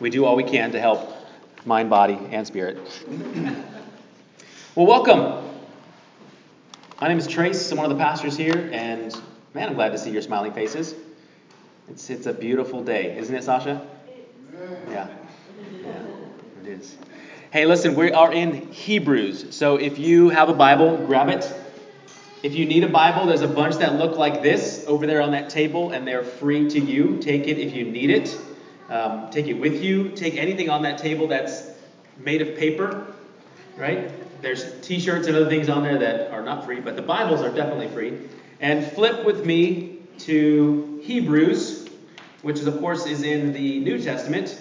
we 0.00 0.08
do 0.08 0.24
all 0.24 0.34
we 0.34 0.44
can 0.44 0.72
to 0.72 0.80
help 0.80 1.12
mind, 1.66 1.90
body, 1.90 2.18
and 2.30 2.46
spirit. 2.46 2.78
well, 4.74 4.86
welcome. 4.86 5.46
My 7.00 7.08
name 7.08 7.18
is 7.18 7.26
Trace. 7.26 7.70
I'm 7.70 7.76
one 7.76 7.90
of 7.90 7.96
the 7.96 8.02
pastors 8.02 8.34
here, 8.34 8.70
and 8.72 9.14
man, 9.52 9.68
I'm 9.68 9.74
glad 9.74 9.92
to 9.92 9.98
see 9.98 10.10
your 10.10 10.22
smiling 10.22 10.52
faces. 10.52 10.94
It's, 11.90 12.08
it's 12.08 12.26
a 12.26 12.32
beautiful 12.32 12.82
day, 12.82 13.16
isn't 13.18 13.34
it, 13.34 13.44
Sasha? 13.44 13.86
Yeah. 14.88 15.08
Yeah, 15.84 16.02
it 16.62 16.68
is. 16.68 16.96
Hey, 17.50 17.66
listen, 17.66 17.94
we 17.94 18.12
are 18.12 18.32
in 18.32 18.72
Hebrews. 18.72 19.54
So 19.54 19.76
if 19.76 19.98
you 19.98 20.30
have 20.30 20.48
a 20.48 20.54
Bible, 20.54 20.96
grab 21.06 21.28
it. 21.28 21.52
If 22.42 22.54
you 22.54 22.64
need 22.64 22.84
a 22.84 22.88
Bible, 22.88 23.26
there's 23.26 23.42
a 23.42 23.48
bunch 23.48 23.76
that 23.76 23.96
look 23.96 24.16
like 24.16 24.42
this 24.42 24.84
over 24.86 25.06
there 25.06 25.20
on 25.20 25.32
that 25.32 25.50
table, 25.50 25.90
and 25.90 26.08
they're 26.08 26.24
free 26.24 26.70
to 26.70 26.80
you. 26.80 27.18
Take 27.18 27.48
it 27.48 27.58
if 27.58 27.74
you 27.74 27.84
need 27.84 28.08
it. 28.08 28.38
Um, 28.90 29.30
take 29.30 29.46
it 29.46 29.54
with 29.54 29.84
you. 29.84 30.10
Take 30.10 30.36
anything 30.36 30.68
on 30.68 30.82
that 30.82 30.98
table 30.98 31.28
that's 31.28 31.62
made 32.18 32.42
of 32.42 32.56
paper, 32.58 33.06
right? 33.76 34.10
There's 34.42 34.80
T-shirts 34.80 35.28
and 35.28 35.36
other 35.36 35.48
things 35.48 35.68
on 35.68 35.84
there 35.84 35.98
that 35.98 36.32
are 36.32 36.42
not 36.42 36.64
free, 36.64 36.80
but 36.80 36.96
the 36.96 37.02
Bibles 37.02 37.40
are 37.40 37.54
definitely 37.54 37.88
free. 37.88 38.18
And 38.58 38.84
flip 38.84 39.24
with 39.24 39.46
me 39.46 39.98
to 40.18 41.00
Hebrews, 41.04 41.88
which 42.42 42.58
is, 42.58 42.66
of 42.66 42.80
course 42.80 43.06
is 43.06 43.22
in 43.22 43.52
the 43.52 43.78
New 43.78 44.02
Testament, 44.02 44.60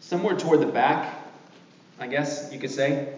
somewhere 0.00 0.36
toward 0.36 0.60
the 0.60 0.66
back, 0.66 1.14
I 2.00 2.06
guess 2.06 2.48
you 2.50 2.58
could 2.58 2.70
say. 2.70 3.12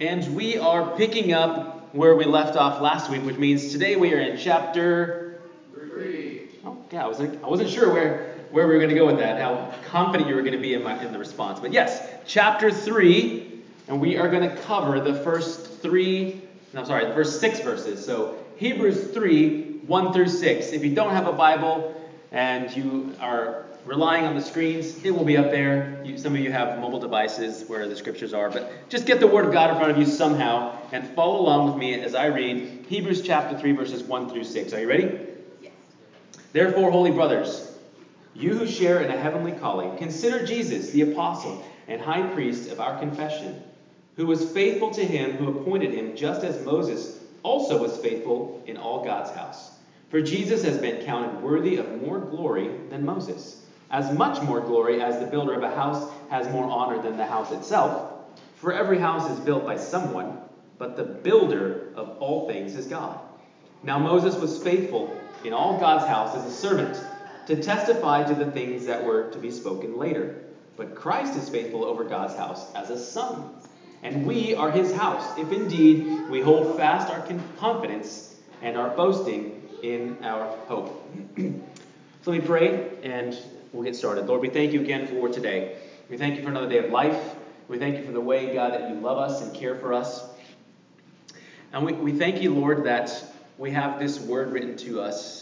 And 0.00 0.34
we 0.34 0.56
are 0.56 0.96
picking 0.96 1.34
up 1.34 1.94
where 1.94 2.16
we 2.16 2.24
left 2.24 2.56
off 2.56 2.80
last 2.80 3.10
week, 3.10 3.24
which 3.24 3.36
means 3.36 3.72
today 3.72 3.96
we 3.96 4.14
are 4.14 4.20
in 4.20 4.38
chapter 4.38 5.42
three. 5.74 6.48
Oh, 6.64 6.78
yeah, 6.90 7.04
I 7.04 7.08
wasn't 7.08 7.44
I 7.44 7.48
wasn't 7.48 7.68
sure 7.68 7.92
where 7.92 8.29
where 8.50 8.66
we 8.66 8.74
were 8.74 8.78
going 8.78 8.90
to 8.90 8.96
go 8.96 9.06
with 9.06 9.18
that, 9.18 9.40
how 9.40 9.72
confident 9.86 10.28
you 10.28 10.34
were 10.34 10.42
going 10.42 10.54
to 10.54 10.58
be 10.58 10.74
in 10.74 10.82
my 10.82 11.02
in 11.04 11.12
the 11.12 11.18
response. 11.18 11.60
But 11.60 11.72
yes, 11.72 12.06
chapter 12.26 12.70
three 12.70 13.50
and 13.90 14.00
we 14.00 14.16
are 14.16 14.28
going 14.28 14.48
to 14.48 14.56
cover 14.62 15.00
the 15.00 15.14
first 15.14 15.82
three, 15.82 16.40
no, 16.72 16.84
sorry, 16.84 17.06
the 17.06 17.12
first 17.12 17.40
six 17.40 17.58
verses. 17.58 18.04
So 18.04 18.38
Hebrews 18.56 19.10
3, 19.10 19.80
1 19.84 20.12
through 20.12 20.28
6. 20.28 20.72
If 20.72 20.84
you 20.84 20.94
don't 20.94 21.10
have 21.10 21.26
a 21.26 21.32
Bible 21.32 22.00
and 22.30 22.70
you 22.76 23.12
are 23.20 23.64
relying 23.84 24.26
on 24.26 24.36
the 24.36 24.42
screens, 24.42 25.04
it 25.04 25.10
will 25.10 25.24
be 25.24 25.36
up 25.36 25.50
there. 25.50 26.00
You, 26.04 26.16
some 26.16 26.36
of 26.36 26.40
you 26.40 26.52
have 26.52 26.78
mobile 26.78 27.00
devices 27.00 27.64
where 27.68 27.88
the 27.88 27.96
scriptures 27.96 28.32
are, 28.32 28.48
but 28.48 28.88
just 28.88 29.06
get 29.06 29.18
the 29.18 29.26
Word 29.26 29.46
of 29.46 29.52
God 29.52 29.70
in 29.70 29.76
front 29.76 29.90
of 29.90 29.98
you 29.98 30.06
somehow 30.06 30.78
and 30.92 31.08
follow 31.16 31.40
along 31.40 31.66
with 31.66 31.76
me 31.76 31.94
as 31.94 32.14
I 32.14 32.26
read 32.26 32.86
Hebrews 32.88 33.22
chapter 33.22 33.58
3, 33.58 33.72
verses 33.72 34.04
1 34.04 34.30
through 34.30 34.44
6. 34.44 34.72
Are 34.72 34.80
you 34.80 34.88
ready? 34.88 35.18
Yes. 35.60 35.72
Therefore, 36.52 36.92
holy 36.92 37.10
brothers, 37.10 37.69
you 38.34 38.54
who 38.54 38.66
share 38.66 39.02
in 39.02 39.10
a 39.10 39.16
heavenly 39.16 39.52
calling, 39.52 39.96
consider 39.98 40.46
Jesus, 40.46 40.90
the 40.90 41.12
apostle 41.12 41.64
and 41.88 42.00
high 42.00 42.26
priest 42.28 42.70
of 42.70 42.80
our 42.80 42.98
confession 42.98 43.62
who 44.16 44.26
was 44.26 44.50
faithful 44.52 44.90
to 44.90 45.02
him 45.02 45.32
who 45.32 45.48
appointed 45.48 45.94
him, 45.94 46.14
just 46.14 46.44
as 46.44 46.64
Moses 46.64 47.24
also 47.42 47.80
was 47.80 47.96
faithful 47.96 48.62
in 48.66 48.76
all 48.76 49.02
God's 49.02 49.30
house. 49.30 49.72
For 50.10 50.20
Jesus 50.20 50.62
has 50.62 50.76
been 50.76 51.04
counted 51.04 51.40
worthy 51.40 51.76
of 51.76 52.02
more 52.02 52.18
glory 52.18 52.70
than 52.90 53.06
Moses, 53.06 53.64
as 53.90 54.12
much 54.12 54.42
more 54.42 54.60
glory 54.60 55.00
as 55.00 55.18
the 55.18 55.26
builder 55.26 55.54
of 55.54 55.62
a 55.62 55.74
house 55.74 56.12
has 56.28 56.52
more 56.52 56.68
honor 56.70 57.00
than 57.00 57.16
the 57.16 57.24
house 57.24 57.50
itself. 57.50 58.12
For 58.56 58.72
every 58.72 58.98
house 58.98 59.30
is 59.30 59.40
built 59.40 59.64
by 59.64 59.76
someone, 59.76 60.38
but 60.76 60.96
the 60.96 61.04
builder 61.04 61.88
of 61.94 62.18
all 62.18 62.46
things 62.46 62.76
is 62.76 62.86
God. 62.86 63.18
Now 63.82 63.98
Moses 63.98 64.36
was 64.36 64.62
faithful 64.62 65.18
in 65.44 65.54
all 65.54 65.80
God's 65.80 66.06
house 66.06 66.36
as 66.36 66.44
a 66.44 66.50
servant 66.50 67.02
to 67.50 67.60
testify 67.60 68.22
to 68.22 68.34
the 68.34 68.48
things 68.52 68.86
that 68.86 69.04
were 69.04 69.28
to 69.32 69.38
be 69.38 69.50
spoken 69.50 69.98
later. 69.98 70.36
But 70.76 70.94
Christ 70.94 71.36
is 71.36 71.48
faithful 71.48 71.84
over 71.84 72.04
God's 72.04 72.36
house 72.36 72.72
as 72.76 72.90
a 72.90 72.98
son 72.98 73.50
and 74.04 74.24
we 74.24 74.54
are 74.54 74.70
his 74.70 74.94
house, 74.94 75.36
if 75.36 75.50
indeed 75.52 76.28
we 76.30 76.40
hold 76.40 76.76
fast 76.76 77.10
our 77.10 77.26
confidence 77.58 78.36
and 78.62 78.76
our 78.76 78.88
boasting 78.90 79.62
in 79.82 80.16
our 80.22 80.46
hope. 80.68 81.04
so 81.36 82.30
let 82.30 82.40
me 82.40 82.46
pray 82.46 82.88
and 83.02 83.36
we'll 83.72 83.82
get 83.82 83.96
started. 83.96 84.26
Lord, 84.26 84.40
we 84.40 84.48
thank 84.48 84.72
you 84.72 84.80
again 84.80 85.08
for 85.08 85.28
today. 85.28 85.76
We 86.08 86.16
thank 86.16 86.36
you 86.36 86.42
for 86.42 86.50
another 86.50 86.68
day 86.68 86.78
of 86.78 86.90
life. 86.90 87.34
We 87.68 87.78
thank 87.78 87.98
you 87.98 88.04
for 88.04 88.12
the 88.12 88.20
way, 88.20 88.54
God, 88.54 88.72
that 88.74 88.88
you 88.88 88.94
love 88.96 89.18
us 89.18 89.42
and 89.42 89.52
care 89.52 89.74
for 89.74 89.92
us. 89.92 90.24
And 91.72 91.84
we, 91.84 91.94
we 91.94 92.12
thank 92.12 92.40
you, 92.40 92.54
Lord, 92.54 92.84
that 92.84 93.24
we 93.58 93.72
have 93.72 93.98
this 93.98 94.20
word 94.20 94.52
written 94.52 94.76
to 94.78 95.00
us 95.00 95.39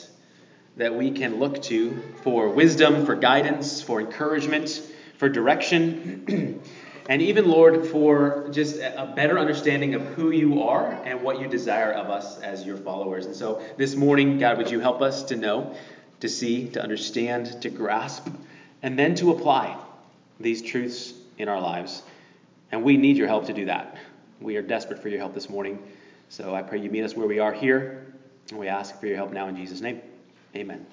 that 0.79 0.95
we 0.95 1.11
can 1.11 1.39
look 1.39 1.61
to 1.65 2.03
for 2.23 2.49
wisdom, 2.49 3.05
for 3.05 3.15
guidance, 3.15 3.83
for 3.83 4.01
encouragement, 4.01 4.81
for 5.19 5.29
direction. 5.29 6.63
And 7.09 7.23
even, 7.23 7.49
Lord, 7.49 7.87
for 7.87 8.51
just 8.51 8.77
a 8.81 9.11
better 9.17 9.39
understanding 9.39 9.95
of 9.95 10.03
who 10.09 10.31
you 10.31 10.63
are 10.65 10.93
and 11.07 11.23
what 11.23 11.41
you 11.41 11.49
desire 11.49 11.91
of 11.91 12.11
us 12.11 12.39
as 12.41 12.67
your 12.67 12.77
followers. 12.77 13.25
And 13.25 13.35
so 13.35 13.63
this 13.79 13.97
morning, 13.97 14.39
God, 14.39 14.59
would 14.59 14.71
you 14.71 14.79
help 14.79 15.01
us 15.01 15.23
to 15.25 15.37
know, 15.37 15.75
to 16.21 16.29
see, 16.29 16.69
to 16.69 16.83
understand, 16.83 17.63
to 17.63 17.71
grasp, 17.71 18.29
and 18.83 18.99
then 18.99 19.15
to 19.15 19.31
apply 19.31 19.79
these 20.39 20.61
truths 20.61 21.15
in 21.39 21.49
our 21.49 21.63
lives. 21.63 22.03
And 22.73 22.83
we 22.83 22.99
need 22.99 23.17
your 23.17 23.27
help 23.27 23.47
to 23.47 23.55
do 23.55 23.65
that. 23.65 23.97
We 24.39 24.57
are 24.57 24.63
desperate 24.63 25.01
for 25.01 25.09
your 25.09 25.19
help 25.19 25.33
this 25.33 25.49
morning. 25.49 25.83
So 26.29 26.55
I 26.55 26.61
pray 26.61 26.79
you 26.79 26.91
meet 26.91 27.05
us 27.05 27.17
where 27.17 27.27
we 27.27 27.39
are 27.39 27.55
here. 27.55 28.13
And 28.51 28.59
we 28.59 28.69
ask 28.69 29.01
for 29.01 29.07
your 29.07 29.17
help 29.17 29.33
now 29.33 29.49
in 29.49 29.57
Jesus' 29.57 29.81
name. 29.81 30.03
Amen. 30.55 30.87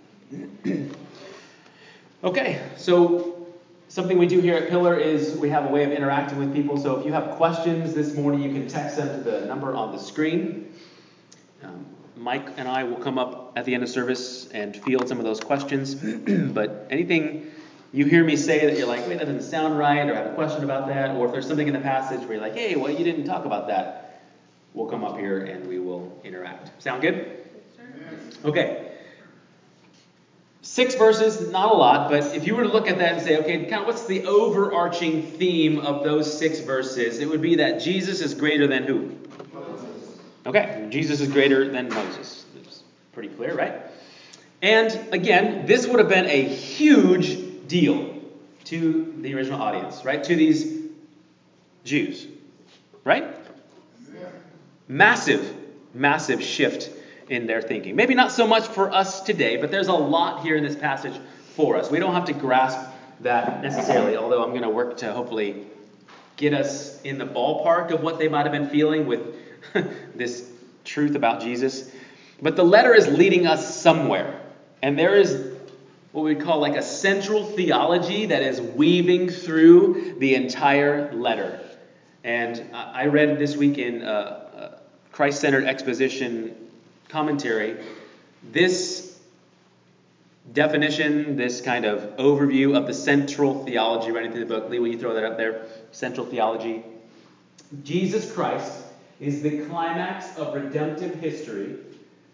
okay, 2.23 2.61
so 2.77 3.35
Something 3.95 4.17
we 4.17 4.27
do 4.27 4.41
here 4.41 4.55
at 4.55 4.67
Pillar 4.67 4.97
is 4.97 5.37
we 5.37 5.49
have 5.51 5.65
a 5.65 5.69
way 5.69 5.85
of 5.85 5.91
interacting 5.91 6.37
with 6.37 6.53
people. 6.53 6.77
So 6.77 6.99
if 6.99 7.05
you 7.05 7.13
have 7.13 7.37
questions 7.37 7.93
this 7.93 8.13
morning, 8.15 8.41
you 8.41 8.51
can 8.51 8.67
text 8.67 8.97
them 8.97 9.07
to 9.07 9.23
the 9.23 9.45
number 9.45 9.73
on 9.73 9.93
the 9.93 9.99
screen. 9.99 10.73
Um, 11.63 11.85
Mike 12.17 12.49
and 12.57 12.67
I 12.67 12.83
will 12.83 12.97
come 12.97 13.17
up 13.17 13.53
at 13.55 13.63
the 13.63 13.73
end 13.73 13.83
of 13.83 13.89
service 13.89 14.49
and 14.49 14.75
field 14.75 15.07
some 15.07 15.17
of 15.19 15.23
those 15.23 15.39
questions. 15.39 15.95
but 16.53 16.87
anything 16.89 17.51
you 17.93 18.03
hear 18.03 18.23
me 18.23 18.35
say 18.35 18.65
that 18.65 18.77
you're 18.77 18.85
like, 18.85 19.07
wait, 19.07 19.19
that 19.19 19.27
doesn't 19.27 19.43
sound 19.43 19.77
right, 19.77 20.09
or 20.09 20.15
have 20.15 20.25
a 20.25 20.35
question 20.35 20.65
about 20.65 20.87
that, 20.87 21.15
or 21.15 21.27
if 21.27 21.31
there's 21.31 21.47
something 21.47 21.67
in 21.67 21.73
the 21.73 21.79
passage 21.79 22.19
where 22.21 22.33
you're 22.33 22.41
like, 22.41 22.55
hey, 22.55 22.75
well, 22.75 22.91
you 22.91 23.05
didn't 23.05 23.23
talk 23.23 23.45
about 23.45 23.67
that, 23.67 24.23
we'll 24.73 24.87
come 24.87 25.05
up 25.05 25.17
here 25.17 25.45
and 25.45 25.65
we 25.67 25.79
will 25.79 26.19
interact. 26.25 26.69
Sound 26.83 27.01
good? 27.01 27.47
Okay. 28.43 28.91
Six 30.65 30.95
verses, 30.95 31.51
not 31.51 31.71
a 31.71 31.75
lot, 31.75 32.09
but 32.09 32.35
if 32.35 32.47
you 32.47 32.55
were 32.55 32.63
to 32.63 32.69
look 32.69 32.87
at 32.87 32.97
that 32.97 33.13
and 33.13 33.21
say, 33.21 33.37
okay, 33.37 33.65
kind 33.65 33.81
of 33.81 33.85
what's 33.85 34.07
the 34.07 34.25
overarching 34.25 35.21
theme 35.21 35.77
of 35.77 36.03
those 36.03 36.39
six 36.39 36.59
verses? 36.59 37.19
It 37.19 37.29
would 37.29 37.41
be 37.41 37.57
that 37.57 37.79
Jesus 37.79 38.19
is 38.19 38.33
greater 38.33 38.65
than 38.65 38.81
who? 38.81 39.15
Moses. 39.53 40.17
Okay, 40.43 40.87
Jesus 40.89 41.21
is 41.21 41.31
greater 41.31 41.71
than 41.71 41.87
Moses. 41.89 42.45
It's 42.57 42.81
pretty 43.13 43.29
clear, 43.29 43.55
right? 43.55 43.75
And 44.63 45.13
again, 45.13 45.67
this 45.67 45.85
would 45.85 45.99
have 45.99 46.09
been 46.09 46.25
a 46.25 46.43
huge 46.43 47.67
deal 47.67 48.19
to 48.63 49.13
the 49.21 49.35
original 49.35 49.61
audience, 49.61 50.03
right? 50.03 50.23
To 50.23 50.35
these 50.35 50.81
Jews, 51.83 52.25
right? 53.03 53.35
Yeah. 54.11 54.29
Massive, 54.87 55.55
massive 55.93 56.41
shift 56.41 56.89
in 57.29 57.47
their 57.47 57.61
thinking. 57.61 57.95
Maybe 57.95 58.13
not 58.13 58.31
so 58.31 58.47
much 58.47 58.67
for 58.67 58.91
us 58.91 59.21
today, 59.21 59.57
but 59.57 59.71
there's 59.71 59.87
a 59.87 59.93
lot 59.93 60.43
here 60.43 60.55
in 60.55 60.63
this 60.63 60.75
passage 60.75 61.19
for 61.55 61.77
us. 61.77 61.89
We 61.89 61.99
don't 61.99 62.13
have 62.13 62.25
to 62.25 62.33
grasp 62.33 62.79
that 63.21 63.61
necessarily, 63.61 64.17
although 64.17 64.43
I'm 64.43 64.51
going 64.51 64.63
to 64.63 64.69
work 64.69 64.97
to 64.97 65.13
hopefully 65.13 65.67
get 66.37 66.53
us 66.53 67.01
in 67.03 67.17
the 67.17 67.25
ballpark 67.25 67.91
of 67.91 68.01
what 68.01 68.19
they 68.19 68.27
might 68.27 68.43
have 68.43 68.51
been 68.51 68.69
feeling 68.69 69.07
with 69.07 69.21
this 70.15 70.49
truth 70.83 71.15
about 71.15 71.41
Jesus. 71.41 71.91
But 72.41 72.55
the 72.55 72.63
letter 72.63 72.93
is 72.93 73.07
leading 73.07 73.47
us 73.47 73.75
somewhere. 73.75 74.41
And 74.81 74.99
there 74.99 75.15
is 75.15 75.53
what 76.11 76.23
we 76.23 76.35
call 76.35 76.59
like 76.59 76.75
a 76.75 76.83
central 76.83 77.45
theology 77.45 78.27
that 78.27 78.41
is 78.41 78.61
weaving 78.61 79.29
through 79.29 80.15
the 80.19 80.35
entire 80.35 81.11
letter. 81.13 81.61
And 82.23 82.73
I 82.73 83.05
read 83.05 83.39
this 83.39 83.55
week 83.55 83.77
in 83.77 84.01
uh, 84.01 84.05
uh, 84.05 84.77
Christ 85.11 85.41
centered 85.41 85.65
exposition 85.65 86.55
commentary, 87.09 87.77
this 88.51 89.17
definition, 90.53 91.35
this 91.35 91.61
kind 91.61 91.85
of 91.85 92.17
overview 92.17 92.77
of 92.77 92.87
the 92.87 92.93
central 92.93 93.65
theology 93.65 94.11
running 94.11 94.31
through 94.31 94.45
the 94.45 94.45
book, 94.45 94.69
Lee, 94.69 94.79
will 94.79 94.87
you 94.87 94.99
throw 94.99 95.13
that 95.13 95.23
up 95.23 95.37
there? 95.37 95.65
Central 95.91 96.25
theology. 96.25 96.83
Jesus 97.83 98.31
Christ 98.31 98.83
is 99.19 99.41
the 99.41 99.65
climax 99.65 100.37
of 100.37 100.53
redemptive 100.53 101.15
history 101.15 101.77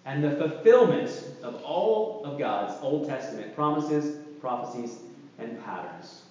and 0.06 0.24
the 0.24 0.32
fulfillment 0.32 1.12
of 1.44 1.62
all 1.64 2.24
of 2.26 2.40
God's 2.40 2.74
Old 2.82 3.08
Testament 3.08 3.56
promises, 3.56 4.18
prophecies, 4.42 4.98
and 5.38 5.64
patterns. 5.64 6.24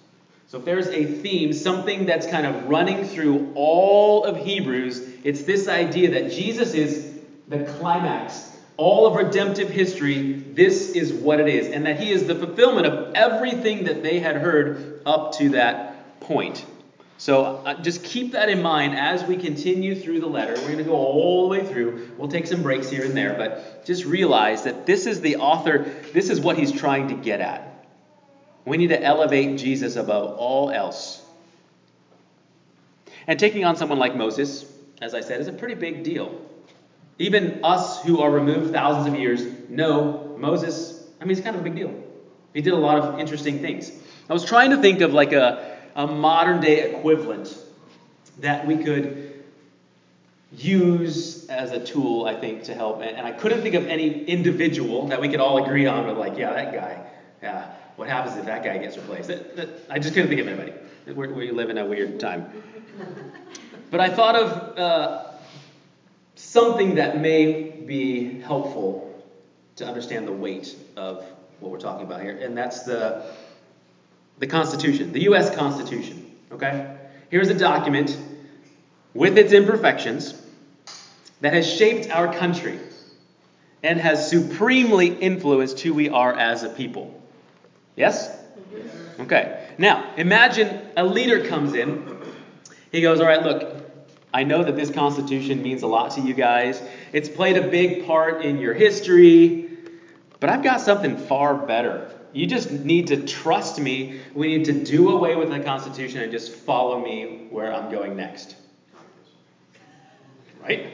So 0.47 0.57
if 0.59 0.65
there's 0.65 0.87
a 0.87 1.05
theme, 1.05 1.53
something 1.53 2.05
that's 2.05 2.27
kind 2.27 2.45
of 2.45 2.67
running 2.67 3.05
through 3.05 3.53
all 3.55 4.25
of 4.25 4.35
Hebrews, 4.35 5.07
it's 5.23 5.43
this 5.43 5.69
idea 5.69 6.11
that 6.11 6.31
Jesus 6.31 6.73
is 6.73 7.10
the 7.51 7.65
climax 7.73 8.51
all 8.81 9.05
of 9.05 9.15
redemptive 9.15 9.69
history, 9.69 10.33
this 10.33 10.93
is 10.93 11.13
what 11.13 11.39
it 11.39 11.47
is, 11.47 11.67
and 11.67 11.85
that 11.85 11.99
he 11.99 12.09
is 12.09 12.25
the 12.25 12.33
fulfillment 12.33 12.87
of 12.87 13.13
everything 13.13 13.83
that 13.83 14.01
they 14.01 14.19
had 14.19 14.37
heard 14.37 15.01
up 15.05 15.33
to 15.33 15.49
that 15.49 16.19
point. 16.19 16.65
So 17.19 17.57
uh, 17.63 17.79
just 17.83 18.03
keep 18.03 18.31
that 18.31 18.49
in 18.49 18.63
mind 18.63 18.95
as 18.95 19.23
we 19.23 19.37
continue 19.37 19.93
through 19.93 20.21
the 20.21 20.27
letter. 20.27 20.53
We're 20.55 20.65
going 20.65 20.77
to 20.79 20.83
go 20.83 20.95
all 20.95 21.43
the 21.43 21.49
way 21.49 21.63
through. 21.63 22.09
We'll 22.17 22.29
take 22.29 22.47
some 22.47 22.63
breaks 22.63 22.89
here 22.89 23.05
and 23.05 23.15
there, 23.15 23.35
but 23.35 23.85
just 23.85 24.03
realize 24.05 24.63
that 24.63 24.87
this 24.87 25.05
is 25.05 25.21
the 25.21 25.35
author, 25.35 25.93
this 26.13 26.31
is 26.31 26.39
what 26.39 26.57
he's 26.57 26.71
trying 26.71 27.09
to 27.09 27.13
get 27.13 27.39
at. 27.39 27.85
We 28.65 28.77
need 28.77 28.87
to 28.87 28.99
elevate 28.99 29.59
Jesus 29.59 29.95
above 29.95 30.37
all 30.39 30.71
else. 30.71 31.23
And 33.27 33.39
taking 33.39 33.63
on 33.63 33.75
someone 33.75 33.99
like 33.99 34.15
Moses, 34.15 34.65
as 35.03 35.13
I 35.13 35.21
said, 35.21 35.39
is 35.39 35.47
a 35.47 35.53
pretty 35.53 35.75
big 35.75 36.03
deal. 36.03 36.41
Even 37.21 37.59
us 37.63 38.01
who 38.03 38.21
are 38.21 38.29
removed 38.31 38.73
thousands 38.73 39.13
of 39.13 39.19
years 39.19 39.45
know 39.69 40.35
Moses, 40.37 41.03
I 41.19 41.25
mean, 41.25 41.31
it's 41.31 41.41
kind 41.41 41.55
of 41.55 41.61
a 41.61 41.63
big 41.63 41.75
deal. 41.75 41.93
He 42.53 42.61
did 42.61 42.73
a 42.73 42.77
lot 42.77 42.97
of 42.97 43.19
interesting 43.19 43.59
things. 43.59 43.91
I 44.29 44.33
was 44.33 44.43
trying 44.43 44.71
to 44.71 44.77
think 44.77 45.01
of 45.01 45.13
like 45.13 45.31
a 45.31 45.71
a 45.95 46.07
modern 46.07 46.61
day 46.61 46.91
equivalent 46.91 47.57
that 48.39 48.65
we 48.65 48.77
could 48.77 49.43
use 50.53 51.47
as 51.47 51.71
a 51.71 51.83
tool, 51.83 52.25
I 52.25 52.35
think, 52.35 52.63
to 52.63 52.73
help. 52.73 53.01
And 53.01 53.25
I 53.25 53.31
couldn't 53.31 53.61
think 53.61 53.75
of 53.75 53.87
any 53.87 54.23
individual 54.25 55.07
that 55.07 55.21
we 55.21 55.29
could 55.29 55.39
all 55.39 55.63
agree 55.63 55.85
on, 55.85 56.05
but 56.05 56.17
like, 56.17 56.37
yeah, 56.37 56.53
that 56.53 56.73
guy. 56.73 57.07
Yeah, 57.41 57.71
what 57.95 58.07
happens 58.07 58.37
if 58.37 58.45
that 58.45 58.63
guy 58.63 58.77
gets 58.77 58.97
replaced? 58.97 59.27
That, 59.29 59.55
that, 59.55 59.69
I 59.89 59.99
just 59.99 60.13
couldn't 60.13 60.29
think 60.29 60.41
of 60.41 60.47
anybody. 60.47 60.73
We 61.07 61.51
live 61.51 61.69
in 61.69 61.77
a 61.77 61.85
weird 61.85 62.19
time. 62.19 62.51
But 63.89 63.99
I 63.99 64.09
thought 64.09 64.35
of 64.35 64.77
uh, 64.77 65.30
something 66.41 66.95
that 66.95 67.19
may 67.19 67.71
be 67.71 68.41
helpful 68.41 69.23
to 69.75 69.85
understand 69.85 70.27
the 70.27 70.31
weight 70.31 70.75
of 70.95 71.23
what 71.59 71.71
we're 71.71 71.79
talking 71.79 72.05
about 72.05 72.21
here, 72.21 72.37
and 72.37 72.57
that's 72.57 72.83
the 72.83 73.23
the 74.39 74.47
Constitution, 74.47 75.13
the 75.13 75.21
U.S. 75.23 75.55
Constitution. 75.55 76.35
Okay? 76.51 76.97
Here's 77.29 77.49
a 77.49 77.53
document 77.53 78.17
with 79.13 79.37
its 79.37 79.53
imperfections 79.53 80.33
that 81.41 81.53
has 81.53 81.71
shaped 81.71 82.09
our 82.09 82.33
country 82.33 82.79
and 83.83 83.99
has 83.99 84.29
supremely 84.29 85.07
influenced 85.07 85.79
who 85.79 85.93
we 85.93 86.09
are 86.09 86.33
as 86.33 86.63
a 86.63 86.69
people. 86.69 87.21
Yes? 87.95 88.35
Okay. 89.19 89.67
Now, 89.77 90.11
imagine 90.17 90.81
a 90.97 91.05
leader 91.05 91.45
comes 91.45 91.75
in. 91.75 92.17
He 92.91 93.01
goes, 93.01 93.19
All 93.19 93.27
right, 93.27 93.43
look, 93.43 93.80
I 94.33 94.43
know 94.43 94.63
that 94.63 94.75
this 94.75 94.89
Constitution 94.89 95.61
means 95.61 95.83
a 95.83 95.87
lot 95.87 96.11
to 96.11 96.21
you 96.21 96.33
guys. 96.33 96.81
It's 97.11 97.29
played 97.29 97.57
a 97.57 97.67
big 97.67 98.05
part 98.05 98.45
in 98.45 98.59
your 98.59 98.73
history, 98.73 99.69
but 100.39 100.49
I've 100.49 100.63
got 100.63 100.81
something 100.81 101.17
far 101.17 101.55
better 101.55 102.11
you 102.33 102.47
just 102.47 102.71
need 102.71 103.07
to 103.07 103.25
trust 103.25 103.79
me. 103.79 104.21
We 104.33 104.57
need 104.57 104.65
to 104.65 104.73
do 104.73 105.09
away 105.09 105.35
with 105.35 105.49
the 105.49 105.59
Constitution 105.59 106.21
and 106.21 106.31
just 106.31 106.53
follow 106.53 106.99
me 106.99 107.47
where 107.49 107.73
I'm 107.73 107.91
going 107.91 108.15
next. 108.15 108.55
Right? 110.61 110.93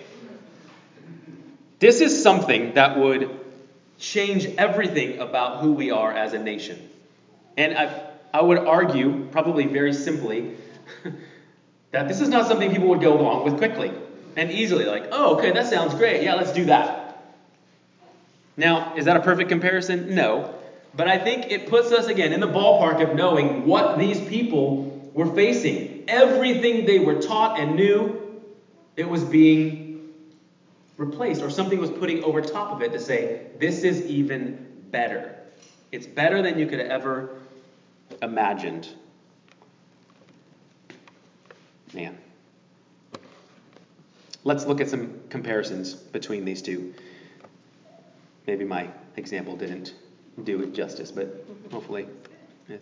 This 1.80 2.01
is 2.01 2.24
something 2.24 2.74
that 2.74 2.98
would 2.98 3.40
change 4.00 4.45
everything 4.57 5.19
about 5.19 5.62
who 5.62 5.74
we 5.74 5.92
are 5.92 6.12
as 6.12 6.33
a 6.33 6.40
nation. 6.40 6.90
And 7.56 7.78
I, 7.78 8.10
I 8.33 8.42
would 8.42 8.60
argue, 8.60 9.28
probably 9.31 9.68
very 9.68 9.94
simply, 9.94 10.56
that 11.97 12.07
this 12.07 12.21
is 12.21 12.29
not 12.29 12.45
something 12.45 12.69
people 12.69 12.89
would 12.89 13.01
go 13.01 13.19
along 13.19 13.44
with 13.44 13.57
quickly 13.57 13.91
and 14.35 14.51
easily. 14.51 14.85
Like, 14.85 15.07
oh, 15.11 15.35
okay, 15.35 15.49
that 15.49 15.65
sounds 15.65 15.95
great. 15.95 16.21
Yeah, 16.21 16.35
let's 16.35 16.53
do 16.53 16.65
that. 16.65 17.33
Now, 18.55 18.95
is 18.95 19.05
that 19.05 19.17
a 19.17 19.19
perfect 19.21 19.49
comparison? 19.49 20.13
No. 20.13 20.53
But 20.95 21.07
I 21.07 21.17
think 21.17 21.51
it 21.51 21.67
puts 21.67 21.91
us 21.91 22.05
again 22.05 22.33
in 22.33 22.39
the 22.39 22.47
ballpark 22.47 23.01
of 23.01 23.15
knowing 23.15 23.65
what 23.65 23.97
these 23.97 24.21
people 24.21 25.09
were 25.15 25.25
facing. 25.33 26.03
Everything 26.07 26.85
they 26.85 26.99
were 26.99 27.19
taught 27.19 27.59
and 27.59 27.75
knew, 27.75 28.44
it 28.95 29.09
was 29.09 29.23
being 29.23 30.13
replaced, 30.97 31.41
or 31.41 31.49
something 31.49 31.79
was 31.79 31.89
putting 31.89 32.23
over 32.23 32.41
top 32.41 32.71
of 32.71 32.83
it 32.83 32.91
to 32.91 32.99
say, 32.99 33.47
this 33.57 33.81
is 33.81 34.03
even 34.03 34.83
better. 34.91 35.35
It's 35.91 36.05
better 36.05 36.44
than 36.44 36.59
you 36.59 36.67
could 36.67 36.77
have 36.77 36.91
ever 36.91 37.39
imagined. 38.21 38.88
Man. 41.94 42.18
Let's 44.44 44.66
look 44.66 44.81
at 44.81 44.89
some 44.89 45.19
comparisons 45.30 45.94
between 45.94 46.45
these 46.45 46.62
two. 46.62 46.94
Maybe 48.45 48.63
my 48.63 48.89
example 49.16 49.56
didn't 49.57 49.94
do 50.44 50.62
it 50.62 50.74
justice, 50.74 51.12
but 51.12 51.28
mm-hmm. 51.28 51.74
hopefully 51.74 52.07
as 52.69 52.80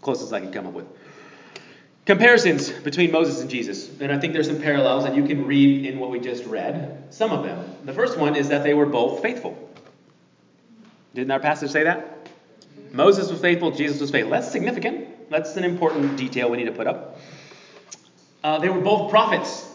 close 0.00 0.22
as 0.22 0.32
I 0.32 0.40
can 0.40 0.52
come 0.52 0.66
up 0.66 0.74
with. 0.74 0.86
Comparisons 2.04 2.70
between 2.70 3.12
Moses 3.12 3.40
and 3.40 3.48
Jesus. 3.48 3.88
And 4.00 4.10
I 4.12 4.18
think 4.18 4.32
there's 4.32 4.48
some 4.48 4.60
parallels, 4.60 5.04
that 5.04 5.14
you 5.14 5.24
can 5.24 5.46
read 5.46 5.86
in 5.86 6.00
what 6.00 6.10
we 6.10 6.18
just 6.18 6.44
read 6.44 7.04
some 7.10 7.30
of 7.30 7.44
them. 7.44 7.76
The 7.84 7.92
first 7.92 8.18
one 8.18 8.34
is 8.34 8.48
that 8.48 8.64
they 8.64 8.74
were 8.74 8.86
both 8.86 9.22
faithful. 9.22 9.56
Didn't 11.14 11.30
our 11.30 11.40
passage 11.40 11.70
say 11.70 11.84
that? 11.84 12.24
Mm-hmm. 12.24 12.96
Moses 12.96 13.30
was 13.30 13.40
faithful, 13.40 13.70
Jesus 13.70 14.00
was 14.00 14.10
faithful. 14.10 14.32
That's 14.32 14.50
significant. 14.50 15.30
That's 15.30 15.56
an 15.56 15.64
important 15.64 16.16
detail 16.16 16.50
we 16.50 16.56
need 16.58 16.64
to 16.64 16.72
put 16.72 16.86
up. 16.86 17.18
Uh, 18.42 18.58
they 18.58 18.68
were 18.68 18.80
both 18.80 19.10
prophets. 19.10 19.68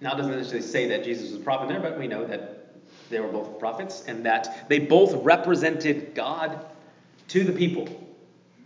Now, 0.00 0.14
it 0.14 0.18
doesn't 0.18 0.32
necessarily 0.32 0.66
say 0.66 0.88
that 0.88 1.04
Jesus 1.04 1.30
was 1.30 1.40
a 1.40 1.44
prophet 1.44 1.68
there, 1.68 1.80
but 1.80 1.98
we 1.98 2.06
know 2.06 2.24
that 2.24 2.74
they 3.10 3.20
were 3.20 3.28
both 3.28 3.58
prophets, 3.58 4.04
and 4.06 4.26
that 4.26 4.68
they 4.68 4.78
both 4.78 5.24
represented 5.24 6.14
God 6.14 6.64
to 7.28 7.44
the 7.44 7.52
people. 7.52 7.88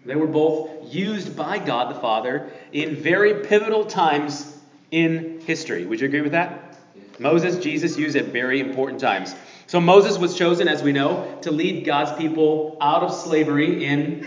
They 0.05 0.17
were 0.17 0.27
both 0.27 0.93
used 0.93 1.37
by 1.37 1.59
God 1.59 1.95
the 1.95 2.01
Father 2.01 2.51
in 2.73 2.97
very 2.97 3.47
pivotal 3.47 3.85
times 3.85 4.59
in 4.91 5.41
history. 5.41 5.87
Would 5.87 6.01
you 6.01 6.09
agree 6.09 6.23
with 6.23 6.33
that? 6.33 6.77
Moses, 7.19 7.59
Jesus 7.59 7.97
used 7.97 8.17
at 8.17 8.27
very 8.27 8.59
important 8.61 9.01
times. 9.01 9.35
So 9.69 9.81
Moses 9.81 10.19
was 10.19 10.37
chosen, 10.37 10.67
as 10.67 10.83
we 10.83 10.93
know, 10.93 11.39
to 11.43 11.53
lead 11.53 11.85
God's 11.85 12.13
people 12.21 12.77
out 12.81 13.03
of 13.03 13.15
slavery 13.15 13.85
in, 13.85 14.27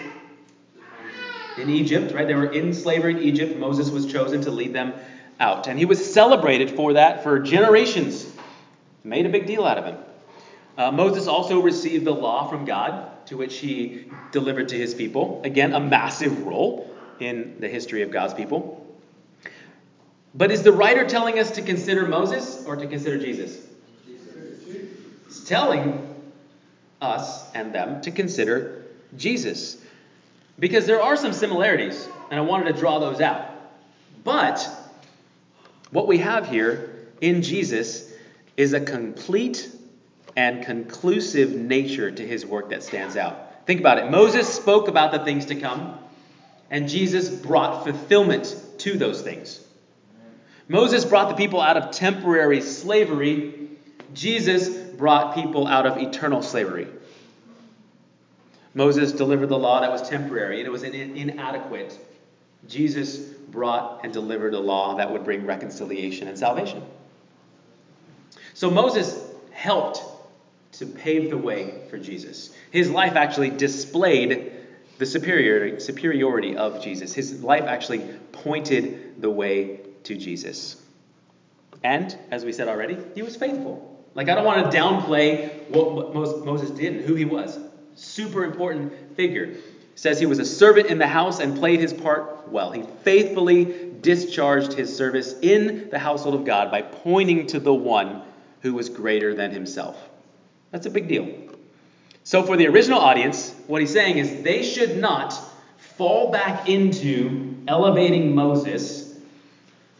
in 1.57 1.69
Egypt, 1.69 2.13
right? 2.13 2.27
They 2.27 2.35
were 2.35 2.51
in 2.51 2.73
slavery 2.73 3.13
in 3.13 3.23
Egypt. 3.23 3.57
Moses 3.57 3.89
was 3.89 4.05
chosen 4.05 4.41
to 4.41 4.51
lead 4.51 4.73
them 4.73 4.93
out. 5.39 5.67
And 5.67 5.77
he 5.77 5.85
was 5.85 6.13
celebrated 6.13 6.71
for 6.71 6.93
that 6.93 7.23
for 7.23 7.39
generations. 7.39 8.31
Made 9.03 9.25
a 9.25 9.29
big 9.29 9.45
deal 9.45 9.65
out 9.65 9.77
of 9.77 9.85
him. 9.85 9.97
Uh, 10.77 10.91
Moses 10.91 11.27
also 11.27 11.61
received 11.61 12.05
the 12.05 12.13
law 12.13 12.49
from 12.49 12.65
God, 12.65 13.25
to 13.27 13.37
which 13.37 13.57
he 13.57 14.05
delivered 14.31 14.69
to 14.69 14.77
his 14.77 14.93
people. 14.93 15.41
Again, 15.43 15.73
a 15.73 15.79
massive 15.79 16.45
role 16.45 16.93
in 17.19 17.55
the 17.59 17.67
history 17.67 18.01
of 18.01 18.11
God's 18.11 18.33
people. 18.33 18.85
But 20.33 20.51
is 20.51 20.63
the 20.63 20.73
writer 20.73 21.07
telling 21.07 21.39
us 21.39 21.51
to 21.51 21.61
consider 21.61 22.07
Moses 22.07 22.65
or 22.67 22.75
to 22.75 22.87
consider 22.87 23.17
Jesus? 23.17 23.65
He's 25.25 25.43
telling 25.45 26.13
us 27.01 27.49
and 27.53 27.73
them 27.73 28.01
to 28.01 28.11
consider 28.11 28.83
Jesus. 29.15 29.77
Because 30.57 30.85
there 30.85 31.01
are 31.01 31.17
some 31.17 31.33
similarities, 31.33 32.07
and 32.29 32.39
I 32.39 32.43
wanted 32.43 32.73
to 32.73 32.79
draw 32.79 32.99
those 32.99 33.19
out. 33.19 33.45
But 34.23 34.67
what 35.91 36.07
we 36.07 36.19
have 36.19 36.47
here 36.47 37.07
in 37.21 37.41
Jesus 37.41 38.11
is 38.57 38.73
a 38.73 38.79
complete 38.79 39.69
and 40.35 40.65
conclusive 40.65 41.53
nature 41.53 42.11
to 42.11 42.25
his 42.25 42.45
work 42.45 42.69
that 42.69 42.83
stands 42.83 43.17
out. 43.17 43.65
Think 43.65 43.79
about 43.79 43.97
it. 43.97 44.09
Moses 44.09 44.47
spoke 44.47 44.87
about 44.87 45.11
the 45.11 45.19
things 45.19 45.47
to 45.47 45.55
come, 45.55 45.97
and 46.69 46.87
Jesus 46.87 47.29
brought 47.29 47.83
fulfillment 47.83 48.55
to 48.79 48.97
those 48.97 49.21
things. 49.21 49.61
Moses 50.67 51.05
brought 51.05 51.29
the 51.29 51.35
people 51.35 51.61
out 51.61 51.77
of 51.77 51.91
temporary 51.91 52.61
slavery. 52.61 53.69
Jesus 54.13 54.69
brought 54.69 55.35
people 55.35 55.67
out 55.67 55.85
of 55.85 55.97
eternal 55.97 56.41
slavery. 56.41 56.87
Moses 58.75 59.13
delivered 59.13 59.47
the 59.47 59.57
law 59.57 59.81
that 59.81 59.89
was 59.89 60.07
temporary 60.07 60.59
and 60.59 60.67
it 60.67 60.71
was 60.71 60.83
inadequate. 60.83 61.97
Jesus 62.67 63.17
brought 63.17 64.01
and 64.03 64.13
delivered 64.13 64.53
a 64.53 64.59
law 64.59 64.97
that 64.97 65.11
would 65.11 65.23
bring 65.23 65.45
reconciliation 65.45 66.27
and 66.27 66.37
salvation. 66.37 66.83
So 68.53 68.69
Moses 68.69 69.17
helped 69.51 70.03
to 70.73 70.85
pave 70.85 71.29
the 71.29 71.37
way 71.37 71.87
for 71.89 71.97
Jesus. 71.97 72.53
His 72.69 72.91
life 72.91 73.15
actually 73.15 73.49
displayed 73.49 74.51
the 74.97 75.05
superiority, 75.05 75.79
superiority 75.79 76.57
of 76.57 76.83
Jesus. 76.83 77.13
His 77.13 77.41
life 77.43 77.63
actually 77.63 77.99
pointed 78.33 79.21
the 79.21 79.29
way 79.29 79.79
to 80.03 80.17
Jesus. 80.17 80.81
And, 81.83 82.17
as 82.31 82.43
we 82.43 82.51
said 82.51 82.67
already, 82.67 82.97
he 83.13 83.21
was 83.21 83.35
faithful. 83.37 84.03
Like, 84.15 84.27
I 84.27 84.35
don't 84.35 84.45
want 84.45 84.69
to 84.69 84.77
downplay 84.77 85.69
what 85.69 86.13
Moses 86.45 86.71
did 86.71 86.93
and 86.93 87.05
who 87.05 87.15
he 87.15 87.25
was. 87.25 87.57
Super 87.95 88.43
important 88.43 89.15
figure. 89.15 89.55
says 89.95 90.19
he 90.19 90.25
was 90.25 90.39
a 90.39 90.45
servant 90.45 90.87
in 90.87 90.97
the 90.97 91.07
house 91.07 91.39
and 91.39 91.57
played 91.57 91.79
his 91.79 91.93
part 91.93 92.49
well. 92.49 92.71
He 92.71 92.83
faithfully 93.03 93.91
discharged 94.01 94.73
his 94.73 94.95
service 94.95 95.33
in 95.41 95.89
the 95.89 95.99
household 95.99 96.35
of 96.35 96.45
God 96.45 96.69
by 96.69 96.81
pointing 96.81 97.47
to 97.47 97.59
the 97.59 97.73
one 97.73 98.21
who 98.61 98.73
was 98.73 98.89
greater 98.89 99.33
than 99.33 99.51
himself. 99.51 99.97
That's 100.71 100.85
a 100.85 100.89
big 100.89 101.07
deal. 101.07 101.29
So, 102.23 102.43
for 102.43 102.57
the 102.57 102.67
original 102.67 102.99
audience, 102.99 103.53
what 103.67 103.81
he's 103.81 103.93
saying 103.93 104.17
is 104.17 104.43
they 104.43 104.63
should 104.63 104.97
not 104.97 105.33
fall 105.77 106.31
back 106.31 106.67
into 106.67 107.55
elevating 107.67 108.35
Moses, 108.35 109.15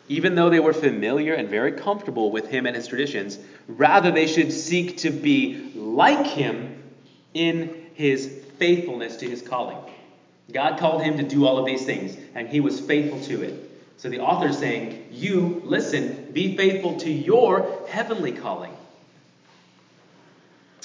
even 0.10 0.36
though 0.36 0.50
they 0.50 0.60
were 0.60 0.74
familiar 0.74 1.36
and 1.36 1.48
very 1.48 1.72
comfortable 1.72 2.32
with 2.32 2.48
him 2.48 2.66
and 2.66 2.76
his 2.76 2.88
traditions. 2.88 3.40
Rather, 3.68 4.12
they 4.12 4.28
should 4.28 4.52
seek 4.52 4.98
to 4.98 5.12
be 5.12 5.72
like 5.76 6.26
him 6.26 6.84
in 7.34 7.85
his 7.96 8.44
faithfulness 8.58 9.18
to 9.18 9.30
his 9.30 9.42
calling. 9.42 9.78
God 10.52 10.80
called 10.80 11.02
him 11.02 11.18
to 11.18 11.24
do 11.24 11.46
all 11.46 11.58
of 11.58 11.66
these 11.66 11.86
things, 11.86 12.16
and 12.36 12.48
he 12.48 12.60
was 12.60 12.80
faithful 12.80 13.20
to 13.22 13.42
it. 13.42 13.72
So 13.98 14.10
the 14.10 14.20
author 14.20 14.48
is 14.48 14.58
saying, 14.58 15.08
You, 15.12 15.62
listen, 15.66 16.30
be 16.34 16.56
faithful 16.56 16.98
to 16.98 17.12
your 17.12 17.86
heavenly 17.88 18.32
calling. 18.32 18.74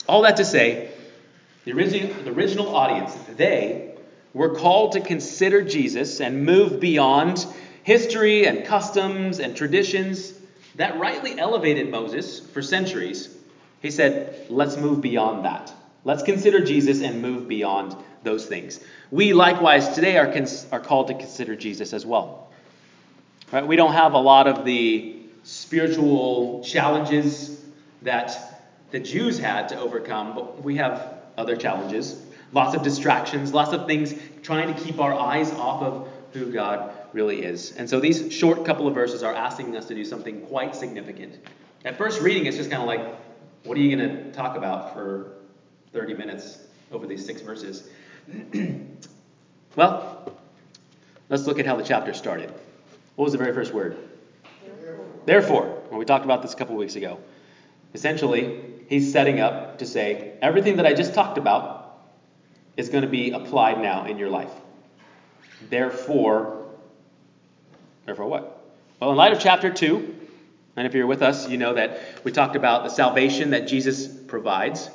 All 0.08 0.22
that 0.22 0.36
to 0.38 0.44
say, 0.44 0.90
the 1.64 1.72
original, 1.72 2.22
the 2.22 2.30
original 2.30 2.74
audience, 2.74 3.14
they 3.36 3.94
were 4.32 4.54
called 4.54 4.92
to 4.92 5.00
consider 5.00 5.62
Jesus 5.62 6.20
and 6.20 6.44
move 6.46 6.80
beyond 6.80 7.44
history 7.82 8.46
and 8.46 8.64
customs 8.64 9.40
and 9.40 9.56
traditions 9.56 10.32
that 10.76 10.98
rightly 10.98 11.38
elevated 11.38 11.90
Moses 11.90 12.40
for 12.40 12.62
centuries. 12.62 13.36
He 13.82 13.90
said, 13.90 14.46
Let's 14.48 14.76
move 14.76 15.00
beyond 15.00 15.44
that. 15.44 15.74
Let's 16.04 16.22
consider 16.22 16.64
Jesus 16.64 17.02
and 17.02 17.20
move 17.20 17.46
beyond 17.46 17.94
those 18.22 18.46
things. 18.46 18.80
We 19.10 19.32
likewise 19.32 19.88
today 19.90 20.16
are, 20.16 20.32
cons- 20.32 20.66
are 20.72 20.80
called 20.80 21.08
to 21.08 21.14
consider 21.14 21.56
Jesus 21.56 21.92
as 21.92 22.06
well. 22.06 22.48
Right? 23.52 23.66
We 23.66 23.76
don't 23.76 23.92
have 23.92 24.14
a 24.14 24.18
lot 24.18 24.46
of 24.46 24.64
the 24.64 25.16
spiritual 25.42 26.62
challenges 26.64 27.60
that 28.02 28.62
the 28.90 29.00
Jews 29.00 29.38
had 29.38 29.68
to 29.68 29.78
overcome, 29.78 30.34
but 30.34 30.62
we 30.62 30.76
have 30.76 31.18
other 31.36 31.56
challenges. 31.56 32.22
Lots 32.52 32.74
of 32.74 32.82
distractions, 32.82 33.52
lots 33.52 33.72
of 33.72 33.86
things 33.86 34.14
trying 34.42 34.74
to 34.74 34.80
keep 34.80 35.00
our 35.00 35.14
eyes 35.14 35.52
off 35.52 35.82
of 35.82 36.08
who 36.32 36.52
God 36.52 36.92
really 37.12 37.42
is. 37.42 37.72
And 37.76 37.88
so 37.88 38.00
these 38.00 38.32
short 38.32 38.64
couple 38.64 38.86
of 38.86 38.94
verses 38.94 39.22
are 39.22 39.34
asking 39.34 39.76
us 39.76 39.86
to 39.86 39.94
do 39.94 40.04
something 40.04 40.40
quite 40.46 40.74
significant. 40.74 41.38
At 41.84 41.98
first 41.98 42.20
reading, 42.20 42.46
it's 42.46 42.56
just 42.56 42.70
kind 42.70 42.82
of 42.82 42.88
like, 42.88 43.16
what 43.64 43.76
are 43.76 43.80
you 43.80 43.96
going 43.96 44.08
to 44.08 44.32
talk 44.32 44.56
about 44.56 44.94
for 44.94 45.32
30 45.92 46.14
minutes 46.14 46.58
over 46.92 47.06
these 47.06 47.24
six 47.24 47.40
verses? 47.40 47.88
well, 49.76 50.32
let's 51.28 51.46
look 51.46 51.58
at 51.58 51.66
how 51.66 51.76
the 51.76 51.82
chapter 51.82 52.12
started. 52.12 52.52
What 53.16 53.24
was 53.24 53.32
the 53.32 53.38
very 53.38 53.52
first 53.52 53.72
word? 53.72 53.96
Therefore. 54.64 55.06
Therefore. 55.26 55.82
Well, 55.90 55.98
we 55.98 56.04
talked 56.04 56.24
about 56.24 56.42
this 56.42 56.54
a 56.54 56.56
couple 56.56 56.76
weeks 56.76 56.96
ago. 56.96 57.18
Essentially, 57.92 58.62
he's 58.88 59.12
setting 59.12 59.40
up 59.40 59.78
to 59.78 59.86
say 59.86 60.34
everything 60.40 60.76
that 60.76 60.86
I 60.86 60.94
just 60.94 61.14
talked 61.14 61.38
about 61.38 61.98
is 62.76 62.88
going 62.88 63.02
to 63.02 63.10
be 63.10 63.32
applied 63.32 63.80
now 63.80 64.06
in 64.06 64.16
your 64.16 64.30
life. 64.30 64.52
Therefore, 65.68 66.66
therefore 68.06 68.26
what? 68.26 68.64
Well, 69.00 69.10
in 69.10 69.16
light 69.16 69.32
of 69.32 69.40
chapter 69.40 69.70
2, 69.70 70.16
and 70.76 70.86
if 70.86 70.94
you're 70.94 71.06
with 71.06 71.22
us, 71.22 71.48
you 71.48 71.58
know 71.58 71.74
that 71.74 72.00
we 72.24 72.32
talked 72.32 72.56
about 72.56 72.84
the 72.84 72.90
salvation 72.90 73.50
that 73.50 73.66
Jesus 73.66 74.06
provides 74.06 74.88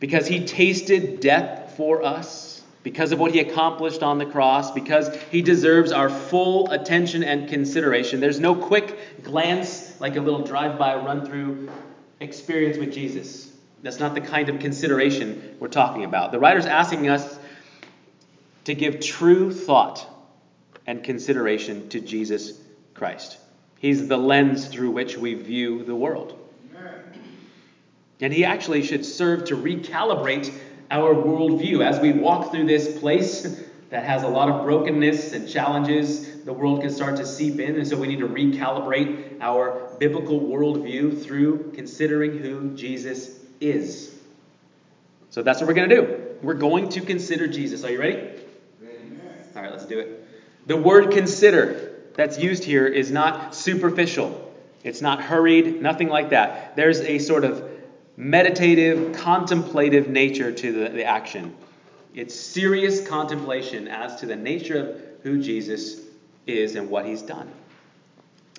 because 0.00 0.26
he 0.26 0.44
tasted 0.44 1.20
death 1.20 1.74
for 1.76 2.02
us, 2.02 2.62
because 2.82 3.12
of 3.12 3.18
what 3.18 3.32
he 3.32 3.40
accomplished 3.40 4.02
on 4.02 4.18
the 4.18 4.26
cross, 4.26 4.70
because 4.70 5.14
he 5.30 5.42
deserves 5.42 5.92
our 5.92 6.08
full 6.08 6.70
attention 6.70 7.24
and 7.24 7.48
consideration. 7.48 8.20
There's 8.20 8.40
no 8.40 8.54
quick 8.54 9.22
glance, 9.22 10.00
like 10.00 10.16
a 10.16 10.20
little 10.20 10.42
drive 10.42 10.78
by, 10.78 10.94
run 10.94 11.26
through 11.26 11.68
experience 12.20 12.78
with 12.78 12.92
Jesus. 12.92 13.52
That's 13.82 13.98
not 13.98 14.14
the 14.14 14.20
kind 14.20 14.48
of 14.48 14.60
consideration 14.60 15.56
we're 15.60 15.68
talking 15.68 16.04
about. 16.04 16.32
The 16.32 16.38
writer's 16.38 16.66
asking 16.66 17.08
us 17.08 17.38
to 18.64 18.74
give 18.74 19.00
true 19.00 19.52
thought 19.52 20.06
and 20.86 21.02
consideration 21.02 21.88
to 21.90 22.00
Jesus 22.00 22.60
Christ. 22.94 23.38
He's 23.78 24.08
the 24.08 24.16
lens 24.16 24.66
through 24.68 24.92
which 24.92 25.16
we 25.16 25.34
view 25.34 25.84
the 25.84 25.94
world. 25.94 26.38
And 28.20 28.32
he 28.32 28.44
actually 28.44 28.82
should 28.82 29.04
serve 29.04 29.44
to 29.46 29.56
recalibrate 29.56 30.52
our 30.90 31.14
worldview 31.14 31.84
as 31.84 32.00
we 32.00 32.12
walk 32.12 32.50
through 32.50 32.66
this 32.66 32.98
place 32.98 33.62
that 33.90 34.04
has 34.04 34.22
a 34.22 34.28
lot 34.28 34.48
of 34.48 34.64
brokenness 34.64 35.32
and 35.32 35.48
challenges. 35.48 36.42
The 36.44 36.52
world 36.52 36.80
can 36.80 36.90
start 36.90 37.16
to 37.16 37.26
seep 37.26 37.60
in, 37.60 37.76
and 37.76 37.86
so 37.86 37.96
we 37.96 38.06
need 38.06 38.20
to 38.20 38.28
recalibrate 38.28 39.40
our 39.40 39.90
biblical 39.98 40.40
worldview 40.40 41.22
through 41.22 41.72
considering 41.72 42.38
who 42.38 42.74
Jesus 42.74 43.38
is. 43.60 44.14
So 45.30 45.42
that's 45.42 45.60
what 45.60 45.68
we're 45.68 45.74
going 45.74 45.90
to 45.90 45.96
do. 45.96 46.26
We're 46.42 46.54
going 46.54 46.88
to 46.90 47.00
consider 47.00 47.46
Jesus. 47.46 47.84
Are 47.84 47.90
you 47.90 47.98
ready? 47.98 48.16
All 49.54 49.62
right, 49.62 49.70
let's 49.70 49.86
do 49.86 49.98
it. 49.98 50.24
The 50.66 50.76
word 50.76 51.12
consider 51.12 51.94
that's 52.14 52.38
used 52.38 52.64
here 52.64 52.86
is 52.86 53.10
not 53.10 53.54
superficial. 53.54 54.42
It's 54.82 55.00
not 55.00 55.22
hurried, 55.22 55.82
nothing 55.82 56.08
like 56.08 56.30
that. 56.30 56.76
There's 56.76 57.00
a 57.00 57.18
sort 57.18 57.44
of 57.44 57.75
meditative, 58.16 59.14
contemplative 59.14 60.08
nature 60.08 60.50
to 60.52 60.72
the, 60.72 60.88
the 60.88 61.04
action. 61.04 61.54
It's 62.14 62.34
serious 62.34 63.06
contemplation 63.06 63.88
as 63.88 64.20
to 64.20 64.26
the 64.26 64.36
nature 64.36 64.78
of 64.78 65.00
who 65.22 65.42
Jesus 65.42 66.00
is 66.46 66.74
and 66.76 66.88
what 66.88 67.04
he's 67.04 67.22
done. 67.22 67.50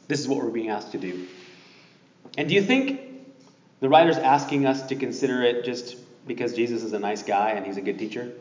This 0.08 0.20
is 0.20 0.28
what 0.28 0.44
we're 0.44 0.52
being 0.52 0.70
asked 0.70 0.92
to 0.92 0.98
do. 0.98 1.28
And 2.38 2.48
do 2.48 2.56
you 2.56 2.62
think 2.62 3.02
the 3.80 3.90
writer's 3.90 4.18
asking 4.18 4.66
us 4.66 4.88
to 4.88 4.96
consider 4.96 5.42
it 5.42 5.66
just 5.66 5.98
because 6.28 6.54
Jesus 6.54 6.84
is 6.84 6.94
a 6.94 7.00
nice 7.00 7.24
guy 7.24 7.52
and 7.52 7.66
he's 7.66 7.78
a 7.78 7.82
good 7.82 7.98
teacher? 7.98 8.32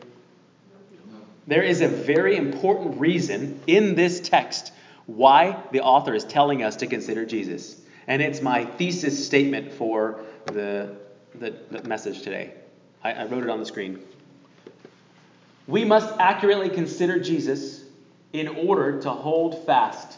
There 1.47 1.63
is 1.63 1.81
a 1.81 1.87
very 1.87 2.35
important 2.35 2.99
reason 2.99 3.61
in 3.67 3.95
this 3.95 4.19
text 4.19 4.73
why 5.05 5.63
the 5.71 5.81
author 5.81 6.13
is 6.13 6.25
telling 6.25 6.61
us 6.61 6.75
to 6.77 6.87
consider 6.87 7.25
Jesus. 7.25 7.79
And 8.05 8.21
it's 8.21 8.41
my 8.41 8.65
thesis 8.65 9.25
statement 9.25 9.71
for 9.71 10.21
the 10.45 10.95
the, 11.39 11.55
the 11.71 11.87
message 11.87 12.21
today. 12.21 12.53
I, 13.03 13.13
I 13.13 13.25
wrote 13.25 13.43
it 13.43 13.49
on 13.49 13.59
the 13.59 13.65
screen. 13.65 13.99
We 15.67 15.83
must 15.83 16.13
accurately 16.19 16.69
consider 16.69 17.19
Jesus 17.19 17.83
in 18.33 18.47
order 18.47 19.01
to 19.01 19.09
hold 19.09 19.65
fast 19.65 20.17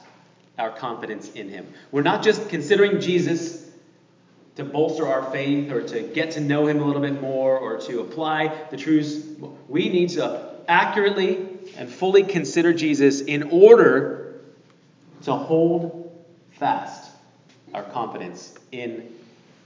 our 0.58 0.70
confidence 0.70 1.32
in 1.32 1.50
him. 1.50 1.68
We're 1.92 2.04
not 2.04 2.24
just 2.24 2.50
considering 2.50 3.00
Jesus 3.00 3.70
to 4.56 4.66
bolster 4.66 5.08
our 5.08 5.32
faith 5.32 5.72
or 5.72 5.82
to 5.82 6.02
get 6.02 6.32
to 6.32 6.42
know 6.42 6.68
him 6.68 6.82
a 6.82 6.86
little 6.86 7.02
bit 7.02 7.22
more 7.22 7.58
or 7.58 7.80
to 7.80 8.02
apply 8.02 8.68
the 8.72 8.78
truths. 8.78 9.26
We 9.68 9.90
need 9.90 10.10
to 10.10 10.56
accurately 10.68 11.48
and 11.78 11.90
fully 11.90 12.24
consider 12.24 12.74
Jesus 12.74 13.22
in 13.22 13.44
order 13.52 14.42
to 15.24 15.34
hold 15.34 16.26
fast 16.52 17.12
our 17.74 17.84
confidence 17.84 18.54
in 18.72 19.14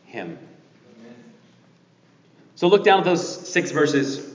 him. 0.05 0.38
So 2.55 2.67
look 2.67 2.83
down 2.83 3.00
at 3.00 3.05
those 3.05 3.50
six 3.50 3.72
verses. 3.72 4.31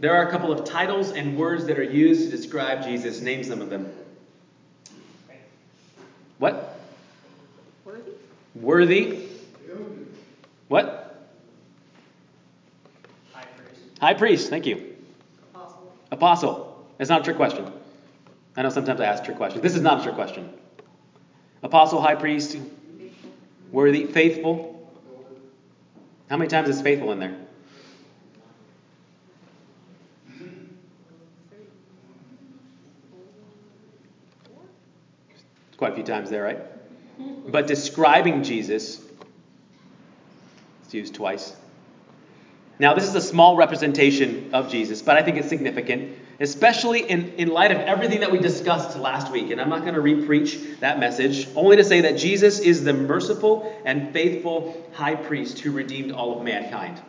There 0.00 0.14
are 0.14 0.26
a 0.26 0.30
couple 0.30 0.50
of 0.50 0.64
titles 0.64 1.12
and 1.12 1.38
words 1.38 1.66
that 1.66 1.78
are 1.78 1.84
used 1.84 2.30
to 2.30 2.36
describe 2.36 2.82
Jesus. 2.82 3.20
Name 3.20 3.44
some 3.44 3.60
of 3.60 3.70
them. 3.70 3.92
What? 6.38 6.80
Worthy. 7.84 8.12
Worthy. 8.54 9.28
What? 10.66 11.28
High 13.32 13.44
priest. 13.44 13.80
High 14.00 14.14
priest. 14.14 14.50
Thank 14.50 14.66
you. 14.66 14.96
Apostle. 15.54 15.92
Apostle. 16.10 16.86
That's 16.98 17.10
not 17.10 17.20
a 17.20 17.24
trick 17.24 17.36
question. 17.36 17.70
I 18.56 18.62
know 18.62 18.70
sometimes 18.70 19.00
I 19.00 19.04
ask 19.04 19.24
trick 19.24 19.36
questions. 19.36 19.62
This 19.62 19.74
is 19.74 19.82
not 19.82 20.00
a 20.00 20.02
trick 20.02 20.14
question. 20.14 20.52
Apostle, 21.62 22.02
high 22.02 22.16
priest, 22.16 22.56
worthy, 23.70 24.06
faithful. 24.06 24.90
How 26.28 26.36
many 26.36 26.48
times 26.48 26.68
is 26.68 26.82
faithful 26.82 27.12
in 27.12 27.20
there? 27.20 27.36
Quite 35.82 35.94
a 35.94 35.96
few 35.96 36.04
times 36.04 36.30
there, 36.30 36.44
right? 36.44 36.60
But 37.48 37.66
describing 37.66 38.44
Jesus, 38.44 39.00
it's 40.84 40.94
used 40.94 41.12
twice. 41.12 41.56
Now, 42.78 42.94
this 42.94 43.08
is 43.08 43.16
a 43.16 43.20
small 43.20 43.56
representation 43.56 44.54
of 44.54 44.70
Jesus, 44.70 45.02
but 45.02 45.16
I 45.16 45.24
think 45.24 45.38
it's 45.38 45.48
significant, 45.48 46.16
especially 46.38 47.00
in, 47.00 47.30
in 47.30 47.48
light 47.48 47.72
of 47.72 47.78
everything 47.78 48.20
that 48.20 48.30
we 48.30 48.38
discussed 48.38 48.96
last 48.96 49.32
week. 49.32 49.50
And 49.50 49.60
I'm 49.60 49.68
not 49.68 49.80
going 49.80 49.94
to 49.94 50.00
repreach 50.00 50.78
that 50.78 51.00
message, 51.00 51.48
only 51.56 51.74
to 51.78 51.82
say 51.82 52.02
that 52.02 52.16
Jesus 52.16 52.60
is 52.60 52.84
the 52.84 52.92
merciful 52.92 53.76
and 53.84 54.12
faithful 54.12 54.88
high 54.92 55.16
priest 55.16 55.58
who 55.58 55.72
redeemed 55.72 56.12
all 56.12 56.38
of 56.38 56.44
mankind. 56.44 57.00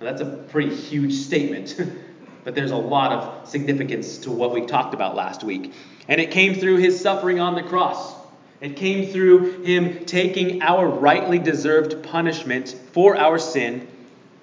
Now, 0.00 0.06
that's 0.06 0.22
a 0.22 0.44
pretty 0.50 0.74
huge 0.74 1.14
statement, 1.14 1.80
but 2.42 2.56
there's 2.56 2.72
a 2.72 2.76
lot 2.76 3.12
of 3.12 3.48
significance 3.48 4.18
to 4.18 4.32
what 4.32 4.52
we 4.52 4.66
talked 4.66 4.92
about 4.92 5.14
last 5.14 5.44
week. 5.44 5.72
And 6.08 6.20
it 6.20 6.30
came 6.30 6.54
through 6.54 6.76
his 6.78 7.00
suffering 7.00 7.40
on 7.40 7.54
the 7.54 7.62
cross. 7.62 8.14
It 8.60 8.76
came 8.76 9.12
through 9.12 9.62
him 9.62 10.04
taking 10.04 10.62
our 10.62 10.86
rightly 10.86 11.38
deserved 11.38 12.02
punishment 12.02 12.76
for 12.92 13.16
our 13.16 13.38
sin 13.38 13.88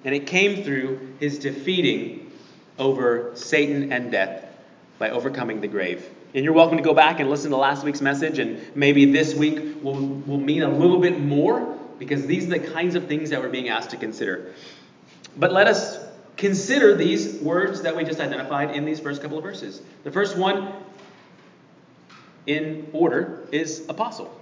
and 0.04 0.14
it 0.14 0.26
came 0.26 0.64
through 0.64 1.14
his 1.18 1.38
defeating 1.38 2.30
over 2.78 3.32
Satan 3.34 3.92
and 3.92 4.10
death 4.10 4.44
by 4.98 5.10
overcoming 5.10 5.60
the 5.60 5.68
grave. 5.68 6.08
And 6.34 6.44
you're 6.44 6.54
welcome 6.54 6.76
to 6.76 6.82
go 6.82 6.94
back 6.94 7.20
and 7.20 7.28
listen 7.28 7.50
to 7.50 7.56
last 7.56 7.84
week's 7.84 8.00
message, 8.00 8.38
and 8.38 8.74
maybe 8.74 9.12
this 9.12 9.34
week 9.34 9.82
will, 9.82 9.96
will 9.96 10.38
mean 10.38 10.62
a 10.62 10.68
little 10.68 10.98
bit 10.98 11.20
more 11.20 11.76
because 11.98 12.26
these 12.26 12.46
are 12.46 12.58
the 12.58 12.60
kinds 12.60 12.94
of 12.94 13.06
things 13.08 13.30
that 13.30 13.40
we're 13.42 13.50
being 13.50 13.68
asked 13.68 13.90
to 13.90 13.96
consider. 13.96 14.54
But 15.36 15.52
let 15.52 15.66
us 15.66 15.98
consider 16.36 16.94
these 16.94 17.34
words 17.40 17.82
that 17.82 17.94
we 17.94 18.04
just 18.04 18.20
identified 18.20 18.74
in 18.74 18.84
these 18.84 19.00
first 19.00 19.20
couple 19.20 19.36
of 19.36 19.44
verses. 19.44 19.82
The 20.04 20.12
first 20.12 20.38
one 20.38 20.72
in 22.46 22.88
order 22.92 23.46
is 23.52 23.88
apostle. 23.88 24.34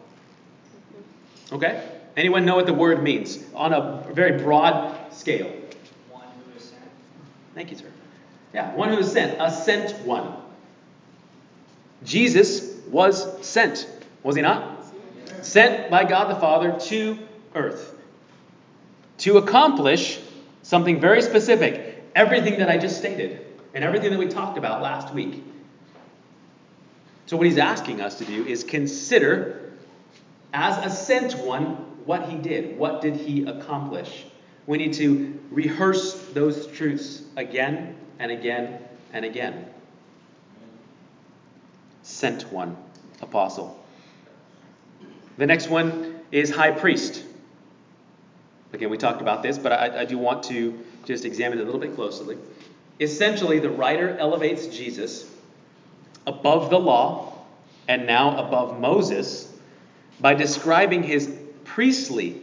Okay? 1.53 1.89
Anyone 2.17 2.45
know 2.45 2.57
what 2.57 2.67
the 2.67 2.75
word 2.75 3.03
means 3.03 3.39
on 3.55 3.73
a 3.73 4.05
very 4.13 4.43
broad 4.43 5.13
scale? 5.13 5.53
One 6.11 6.25
who 6.45 6.57
is 6.57 6.65
sent. 6.65 6.83
Thank 7.55 7.71
you, 7.71 7.77
sir. 7.77 7.87
Yeah, 8.53 8.75
one 8.75 8.91
who 8.91 8.99
is 8.99 9.13
sent, 9.13 9.41
a 9.41 9.51
sent 9.51 10.05
one. 10.07 10.33
Jesus 12.05 12.77
was 12.89 13.47
sent, 13.47 13.89
was 14.23 14.37
he 14.37 14.43
not? 14.43 14.87
Sent 15.43 15.91
by 15.91 16.05
God 16.05 16.31
the 16.31 16.41
Father 16.41 16.79
to 16.89 17.19
earth 17.55 17.95
to 19.19 19.37
accomplish 19.37 20.21
something 20.63 21.01
very 21.01 21.23
specific. 21.23 22.03
Everything 22.15 22.59
that 22.59 22.69
I 22.69 22.79
just 22.79 22.99
stated 22.99 23.45
and 23.75 23.85
everything 23.85 24.11
that 24.11 24.19
we 24.19 24.27
talked 24.27 24.59
about 24.59 24.83
last 24.83 25.13
week. 25.13 25.45
So, 27.29 27.37
what 27.37 27.47
he's 27.47 27.59
asking 27.59 28.01
us 28.01 28.17
to 28.21 28.25
do 28.25 28.47
is 28.47 28.65
consider, 28.65 29.71
as 30.55 30.79
a 30.79 30.89
sent 30.89 31.35
one, 31.35 31.75
what 32.07 32.27
he 32.27 32.39
did. 32.39 32.79
What 32.79 33.03
did 33.03 33.17
he 33.17 33.45
accomplish? 33.45 34.25
We 34.67 34.79
need 34.79 34.95
to 34.95 35.39
rehearse 35.51 36.15
those 36.33 36.67
truths 36.69 37.21
again 37.37 37.99
and 38.19 38.33
again 38.33 38.79
and 39.13 39.27
again. 39.27 39.67
Sent 42.03 42.51
one, 42.51 42.79
apostle. 43.21 43.79
The 45.37 45.45
next 45.45 45.69
one 45.69 46.21
is 46.33 46.51
high 46.51 46.71
priest. 46.71 47.23
Again, 48.73 48.89
we 48.89 48.97
talked 48.97 49.21
about 49.21 49.43
this, 49.43 49.59
but 49.59 49.73
I, 49.73 50.01
I 50.01 50.05
do 50.07 50.17
want 50.17 50.45
to 50.45 50.83
just 51.05 51.27
examine 51.27 51.59
it 51.59 51.61
a 51.61 51.65
little 51.67 51.79
bit 51.79 51.95
closely. 51.95 52.39
Essentially, 52.99 53.59
the 53.59 53.69
writer 53.69 54.17
elevates 54.17 54.67
Jesus 54.69 55.31
above 56.29 56.69
the 56.69 56.79
law 56.79 57.33
and 57.89 58.07
now 58.07 58.39
above 58.39 58.79
Moses 58.79 59.51
by 60.21 60.35
describing 60.35 61.03
his 61.03 61.35
priestly 61.65 62.43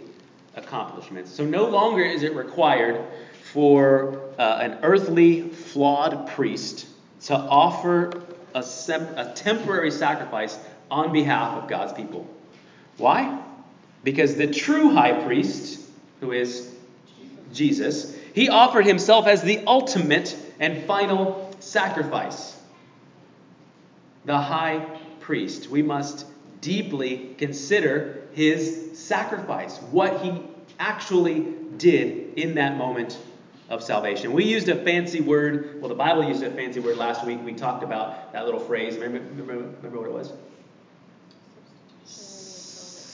accomplishments. 0.56 1.32
So 1.32 1.46
no 1.46 1.66
longer 1.68 2.04
is 2.04 2.24
it 2.24 2.36
required 2.36 3.06
for 3.54 4.22
uh, 4.40 4.60
an 4.62 4.80
earthly, 4.82 5.50
flawed 5.50 6.28
priest 6.30 6.88
to 7.26 7.36
offer 7.36 8.24
a, 8.56 8.64
sem- 8.64 9.18
a 9.18 9.34
temporary 9.34 9.92
sacrifice 9.92 10.58
on 10.90 11.14
behalf 11.14 11.62
of 11.62 11.70
God's 11.70 11.94
people. 11.94 12.28
Why? 12.98 13.40
Because 14.04 14.36
the 14.36 14.48
true 14.48 14.94
high 14.94 15.24
priest, 15.26 15.80
who 16.22 16.32
is 16.32 16.74
Jesus, 17.54 18.16
he 18.34 18.50
offered 18.50 18.86
himself 18.86 19.28
as 19.28 19.42
the 19.42 19.62
ultimate 19.68 20.36
and 20.60 20.86
final 20.86 21.52
sacrifice. 21.60 22.55
The 24.26 24.38
high 24.38 25.00
priest. 25.20 25.70
We 25.70 25.82
must 25.82 26.26
deeply 26.62 27.36
consider 27.38 28.24
his 28.34 28.98
sacrifice, 28.98 29.78
what 29.92 30.22
he 30.22 30.42
actually 30.80 31.54
did 31.78 32.34
in 32.38 32.56
that 32.56 32.78
moment 32.78 33.18
of 33.70 33.84
salvation. 33.84 34.34
We 34.34 34.46
used 34.46 34.70
a 34.70 34.76
fancy 34.84 35.22
word, 35.22 35.80
well, 35.80 35.90
the 35.90 35.96
Bible 35.96 36.24
used 36.24 36.44
a 36.44 36.52
fancy 36.52 36.80
word 36.80 36.98
last 36.98 37.26
week. 37.26 37.40
We 37.44 37.54
talked 37.54 37.84
about 37.84 38.34
that 38.34 38.46
little 38.46 38.60
phrase. 38.60 38.98
Remember, 38.98 39.20
remember, 39.42 39.70
remember 39.82 40.00
what 40.00 40.08
it 40.08 40.14
was? 40.14 40.34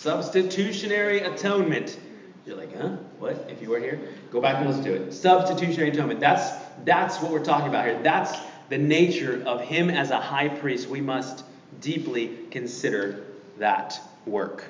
Substitutionary 0.01 1.19
atonement. 1.19 2.00
You're 2.45 2.57
like, 2.57 2.75
huh? 2.75 2.89
What? 3.19 3.47
If 3.50 3.61
you 3.61 3.69
were 3.69 3.79
here, 3.79 4.00
go 4.31 4.41
back 4.41 4.57
and 4.57 4.67
listen 4.67 4.83
to 4.85 4.93
it. 4.93 5.13
Substitutionary 5.13 5.91
atonement. 5.91 6.19
That's 6.19 6.51
that's 6.83 7.21
what 7.21 7.31
we're 7.31 7.45
talking 7.45 7.67
about 7.67 7.85
here. 7.85 8.01
That's 8.01 8.35
the 8.72 8.77
nature 8.77 9.44
of 9.46 9.60
him 9.60 9.90
as 9.90 10.12
a 10.12 10.20
high 10.20 10.48
priest. 10.48 10.88
We 10.88 11.01
must 11.01 11.44
deeply 11.81 12.38
consider 12.51 13.25
that 13.57 14.00
work. 14.25 14.64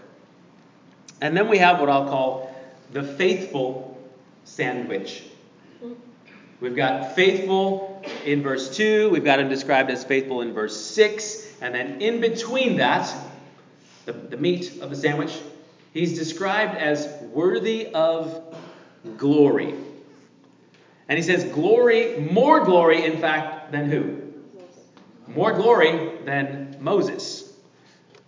And 1.21 1.37
then 1.37 1.47
we 1.47 1.59
have 1.59 1.79
what 1.79 1.87
I'll 1.87 2.09
call 2.09 2.51
the 2.91 3.03
faithful 3.03 4.03
sandwich. 4.43 5.21
We've 6.59 6.75
got 6.75 7.15
faithful 7.15 8.03
in 8.25 8.41
verse 8.41 8.75
2, 8.75 9.11
we've 9.11 9.23
got 9.23 9.39
him 9.39 9.49
described 9.49 9.91
as 9.91 10.03
faithful 10.03 10.41
in 10.41 10.53
verse 10.53 10.79
6, 10.79 11.57
and 11.61 11.73
then 11.73 12.01
in 12.01 12.21
between 12.21 12.77
that, 12.77 13.11
the, 14.05 14.13
the 14.13 14.37
meat 14.37 14.79
of 14.81 14.89
the 14.89 14.95
sandwich, 14.95 15.37
he's 15.93 16.17
described 16.17 16.75
as 16.75 17.07
worthy 17.31 17.87
of 17.87 18.55
glory. 19.17 19.75
And 21.07 21.17
he 21.17 21.23
says, 21.23 21.43
glory, 21.45 22.19
more 22.31 22.63
glory, 22.63 23.05
in 23.05 23.19
fact, 23.19 23.60
than 23.71 23.89
who? 23.89 24.21
More 25.27 25.53
glory 25.53 26.17
than 26.25 26.77
Moses. 26.79 27.51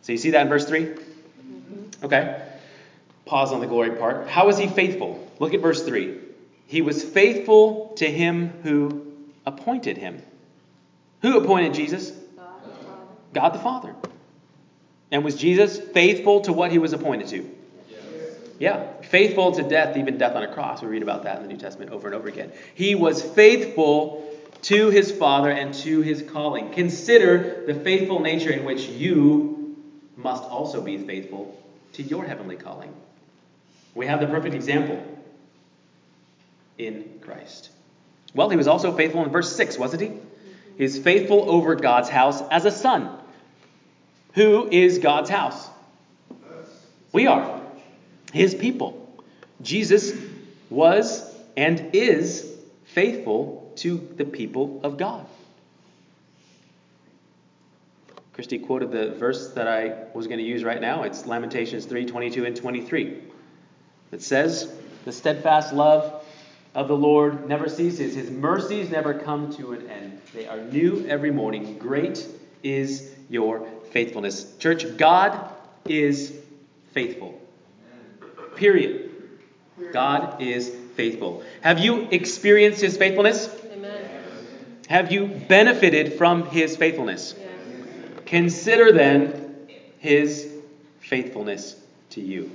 So 0.01 0.12
you 0.12 0.17
see 0.17 0.32
that 0.32 0.41
in 0.41 0.49
verse 0.49 0.65
3? 0.65 0.86
Mm-hmm. 0.86 2.06
Okay. 2.06 2.41
Pause 3.25 3.53
on 3.53 3.60
the 3.62 3.67
glory 3.67 3.91
part. 3.91 4.27
How 4.27 4.47
was 4.47 4.58
he 4.58 4.67
faithful? 4.67 5.25
Look 5.39 5.53
at 5.53 5.62
verse 5.62 5.84
3. 5.84 6.17
He 6.67 6.82
was 6.82 7.03
faithful 7.03 7.93
to 7.97 8.10
him 8.10 8.49
who 8.63 9.13
appointed 9.45 9.97
him. 9.97 10.21
Who 11.21 11.38
appointed 11.38 11.73
Jesus? 11.73 12.12
God 12.12 12.63
the 12.63 12.69
Father. 12.69 13.01
God 13.34 13.49
the 13.53 13.60
Father. 13.60 13.95
And 15.12 15.23
was 15.23 15.36
Jesus 15.36 15.79
faithful 15.79 16.41
to 16.41 16.53
what 16.53 16.71
he 16.71 16.79
was 16.79 16.93
appointed 16.93 17.27
to? 17.29 17.49
Yeah, 18.60 18.93
faithful 19.01 19.51
to 19.53 19.63
death, 19.63 19.97
even 19.97 20.17
death 20.17 20.36
on 20.36 20.43
a 20.43 20.53
cross. 20.53 20.82
We 20.82 20.88
read 20.88 21.03
about 21.03 21.23
that 21.23 21.38
in 21.38 21.43
the 21.43 21.49
New 21.49 21.60
Testament 21.60 21.91
over 21.91 22.08
and 22.08 22.15
over 22.15 22.27
again. 22.27 22.51
He 22.75 22.95
was 22.95 23.21
faithful 23.21 24.33
to 24.63 24.89
his 24.89 25.12
Father 25.12 25.49
and 25.49 25.73
to 25.76 26.02
his 26.02 26.21
calling. 26.21 26.71
Consider 26.71 27.63
the 27.65 27.76
faithful 27.76 28.19
nature 28.19 28.52
in 28.52 28.63
which 28.65 28.88
you 28.88 29.78
must 30.15 30.43
also 30.43 30.82
be 30.82 30.97
faithful 30.97 31.58
to 31.93 32.04
your 32.04 32.26
heavenly 32.26 32.56
calling. 32.56 32.93
We 33.93 34.08
have 34.08 34.19
the 34.19 34.28
perfect 34.28 34.56
example 34.56 35.04
in 36.78 37.19
Christ. 37.21 37.69
Well, 38.34 38.49
he 38.49 38.58
was 38.58 38.67
also 38.67 38.95
faithful 38.95 39.23
in 39.23 39.30
verse 39.30 39.56
6, 39.56 39.78
wasn't 39.78 40.02
he? 40.02 40.08
Mm-hmm. 40.08 40.78
He's 40.78 40.97
faithful 40.97 41.49
over 41.49 41.76
God's 41.76 42.10
house 42.10 42.41
as 42.49 42.65
a 42.65 42.71
son. 42.71 43.10
Who 44.34 44.67
is 44.69 44.97
God's 44.97 45.30
house? 45.30 45.69
We 47.12 47.28
are 47.28 47.62
his 48.32 48.56
people. 48.56 48.99
Jesus 49.62 50.13
was 50.71 51.32
and 51.56 51.91
is 51.93 52.52
faithful 52.86 53.62
to 53.78 53.98
the 54.18 54.26
people 54.26 54.80
of 54.84 54.98
God. 54.98 55.26
Christy 58.34 58.58
quoted 58.58 58.92
the 58.92 59.12
verse 59.12 59.52
that 59.54 59.68
I 59.68 59.94
was 60.16 60.26
going 60.26 60.40
to 60.40 60.46
use 60.46 60.64
right 60.64 60.82
now. 60.82 61.04
It's 61.04 61.28
Lamentations 61.28 61.86
3 61.86 62.06
22 62.06 62.46
and 62.46 62.56
23. 62.56 63.22
It 64.12 64.22
says, 64.24 64.74
The 65.06 65.12
steadfast 65.12 65.72
love 65.72 66.26
of 66.74 66.88
the 66.88 66.98
Lord 66.98 67.48
never 67.48 67.70
ceases, 67.70 68.16
His 68.16 68.32
mercies 68.32 68.90
never 68.90 69.14
come 69.14 69.54
to 69.58 69.74
an 69.74 69.88
end. 69.88 70.20
They 70.34 70.48
are 70.48 70.58
new 70.58 71.06
every 71.08 71.30
morning. 71.30 71.78
Great 71.78 72.28
is 72.64 73.14
your 73.30 73.68
faithfulness. 73.92 74.56
Church, 74.58 74.98
God 74.98 75.54
is 75.86 76.34
faithful. 76.92 77.40
Period. 78.56 79.12
God 79.92 80.42
is 80.42 80.70
faithful. 80.96 81.44
Have 81.62 81.80
you 81.80 82.08
experienced 82.10 82.82
His 82.82 82.98
faithfulness? 82.98 83.48
Have 84.93 85.12
you 85.12 85.25
benefited 85.25 86.19
from 86.19 86.45
His 86.45 86.77
faithfulness? 86.77 87.34
Yes. 87.36 87.49
Consider 88.27 88.91
then 88.91 89.67
his 89.97 90.47
faithfulness 90.99 91.75
to 92.12 92.21
you. 92.21 92.51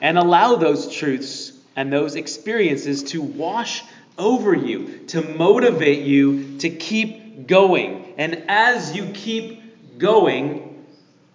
And 0.00 0.16
allow 0.16 0.56
those 0.56 0.90
truths 0.90 1.52
and 1.76 1.92
those 1.92 2.14
experiences 2.14 3.02
to 3.10 3.20
wash 3.20 3.82
over 4.16 4.54
you, 4.54 5.00
to 5.08 5.20
motivate 5.20 6.06
you 6.06 6.56
to 6.60 6.70
keep 6.70 7.46
going. 7.46 8.14
And 8.16 8.44
as 8.48 8.96
you 8.96 9.10
keep 9.12 9.98
going, 9.98 10.82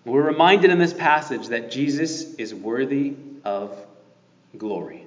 we're 0.05 0.25
reminded 0.25 0.71
in 0.71 0.79
this 0.79 0.93
passage 0.93 1.49
that 1.49 1.69
Jesus 1.69 2.33
is 2.33 2.55
worthy 2.55 3.13
of 3.45 3.77
glory. 4.57 5.05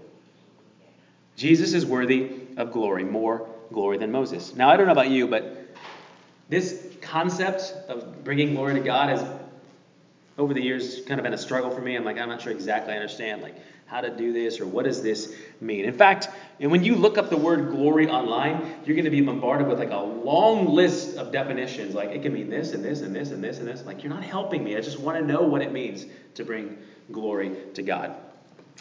Jesus 1.35 1.73
is 1.73 1.85
worthy 1.85 2.31
of 2.57 2.71
glory, 2.71 3.03
more 3.03 3.49
glory 3.73 3.99
than 3.99 4.13
Moses. 4.13 4.55
Now, 4.55 4.71
I 4.71 4.77
don't 4.77 4.87
know 4.87 4.93
about 4.93 5.11
you, 5.11 5.27
but 5.27 5.75
this 6.49 6.87
concept 7.01 7.75
of 7.89 8.23
bringing 8.25 8.55
glory 8.55 8.75
to 8.75 8.81
God 8.81 9.09
has, 9.09 9.25
over 10.39 10.55
the 10.55 10.63
years, 10.63 11.01
kind 11.07 11.19
of 11.19 11.25
been 11.25 11.35
a 11.35 11.39
struggle 11.39 11.71
for 11.71 11.81
me. 11.81 11.97
I'm 11.97 12.05
like, 12.05 12.19
I'm 12.19 12.29
not 12.29 12.43
sure 12.43 12.53
exactly 12.53 12.93
I 12.95 12.97
understand. 12.97 13.43
Like, 13.43 13.57
how 13.93 14.01
to 14.01 14.09
do 14.09 14.33
this 14.33 14.59
or 14.59 14.67
what 14.67 14.87
does 14.87 15.03
this 15.03 15.37
mean. 15.61 15.85
In 15.85 15.93
fact, 15.93 16.31
and 16.61 16.71
when 16.71 16.83
you 16.83 16.97
look 16.97 17.19
up 17.19 17.29
the 17.29 17.37
word 17.37 17.71
glory 17.71 18.09
online, 18.09 18.77
you're 18.87 18.97
going 18.97 19.05
to 19.05 19.11
be 19.11 19.21
bombarded 19.21 19.69
with 19.69 19.79
like 19.79 19.91
a 19.91 19.99
long 19.99 20.67
list 20.67 21.19
of 21.19 21.31
definitions. 21.31 21.95
Like 21.95 22.09
it 22.09 22.23
can 22.23 22.33
mean 22.33 22.49
this 22.49 22.73
and 22.73 22.83
this 22.83 23.03
and 23.03 23.15
this 23.15 23.33
and 23.33 23.45
this 23.45 23.59
and 23.59 23.69
this. 23.69 23.85
Like 23.85 24.03
you're 24.03 24.13
not 24.13 24.25
helping 24.25 24.65
me. 24.65 24.79
I 24.79 24.81
just 24.81 24.99
want 24.99 25.19
to 25.19 25.25
know 25.25 25.43
what 25.43 25.61
it 25.61 25.73
means 25.73 26.07
to 26.37 26.45
bring 26.45 26.79
glory 27.13 27.55
to 27.75 27.83
God. 27.83 28.17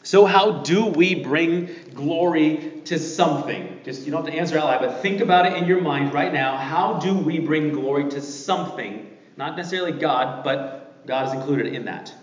So, 0.04 0.26
how 0.26 0.64
do 0.64 0.88
we 0.88 1.16
bring 1.16 1.70
glory 1.94 2.82
to 2.86 2.98
something? 2.98 3.82
Just 3.84 4.06
you 4.06 4.12
don't 4.12 4.26
have 4.26 4.34
to 4.34 4.40
answer 4.40 4.58
out 4.58 4.66
loud, 4.66 4.82
but 4.82 5.02
think 5.02 5.22
about 5.22 5.46
it 5.46 5.54
in 5.54 5.66
your 5.68 5.82
mind 5.82 6.14
right 6.14 6.34
now. 6.34 6.58
How 6.58 7.00
do 7.00 7.16
we 7.16 7.40
bring 7.40 7.72
glory 7.72 8.10
to 8.10 8.22
something? 8.22 9.16
Not 9.38 9.56
necessarily 9.56 9.92
God, 9.92 10.44
but 10.44 11.06
God 11.06 11.28
is 11.28 11.34
included 11.34 11.74
in 11.74 11.86
that. 11.86 12.14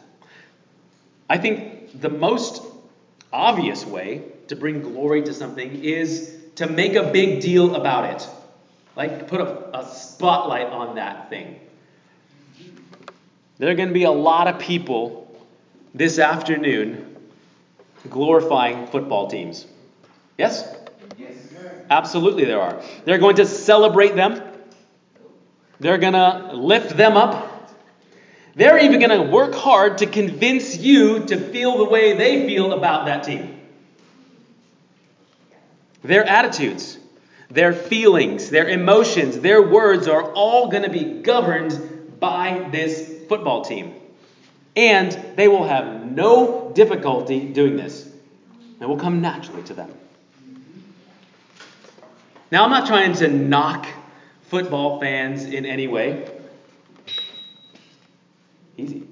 I 1.30 1.38
think 1.38 2.00
the 2.00 2.08
most 2.08 2.62
obvious 3.32 3.86
way 3.86 4.24
to 4.48 4.56
bring 4.56 4.82
glory 4.82 5.22
to 5.22 5.32
something 5.32 5.84
is 5.84 6.36
to 6.56 6.66
make 6.66 6.94
a 6.94 7.12
big 7.12 7.40
deal 7.40 7.76
about 7.76 8.12
it. 8.12 8.28
Like 8.96 9.28
put 9.28 9.40
a, 9.40 9.78
a 9.78 9.86
spotlight 9.86 10.66
on 10.66 10.96
that 10.96 11.30
thing. 11.30 11.60
There 13.58 13.70
are 13.70 13.74
going 13.74 13.88
to 13.88 13.94
be 13.94 14.04
a 14.04 14.10
lot 14.10 14.48
of 14.48 14.58
people 14.58 15.24
this 15.94 16.18
afternoon 16.18 17.17
glorifying 18.10 18.86
football 18.86 19.28
teams. 19.28 19.66
Yes? 20.36 20.64
Yes. 21.16 21.34
Absolutely, 21.90 22.44
there 22.44 22.60
are. 22.60 22.82
They're 23.04 23.18
going 23.18 23.36
to 23.36 23.46
celebrate 23.46 24.14
them, 24.14 24.42
they're 25.80 25.98
going 25.98 26.14
to 26.14 26.52
lift 26.54 26.96
them 26.96 27.16
up. 27.16 27.54
They're 28.54 28.78
even 28.78 28.98
going 28.98 29.16
to 29.16 29.30
work 29.30 29.54
hard 29.54 29.98
to 29.98 30.06
convince 30.06 30.76
you 30.76 31.24
to 31.26 31.36
feel 31.38 31.78
the 31.78 31.84
way 31.84 32.14
they 32.14 32.44
feel 32.44 32.72
about 32.72 33.06
that 33.06 33.22
team. 33.22 33.60
Their 36.02 36.24
attitudes, 36.24 36.98
their 37.48 37.72
feelings, 37.72 38.50
their 38.50 38.68
emotions, 38.68 39.38
their 39.38 39.62
words 39.62 40.08
are 40.08 40.32
all 40.32 40.68
going 40.68 40.82
to 40.82 40.90
be 40.90 41.22
governed 41.22 42.18
by 42.18 42.68
this 42.72 43.26
football 43.28 43.64
team. 43.64 43.94
And 44.74 45.12
they 45.36 45.46
will 45.46 45.66
have 45.66 46.04
no 46.04 46.67
difficulty 46.78 47.40
doing 47.40 47.76
this. 47.76 48.08
It 48.80 48.88
will 48.88 48.96
come 48.96 49.20
naturally 49.20 49.64
to 49.64 49.74
them. 49.74 49.92
Now, 52.52 52.62
I'm 52.62 52.70
not 52.70 52.86
trying 52.86 53.14
to 53.14 53.26
knock 53.26 53.88
football 54.42 55.00
fans 55.00 55.42
in 55.42 55.66
any 55.66 55.88
way. 55.88 56.30
Easy. 58.76 59.08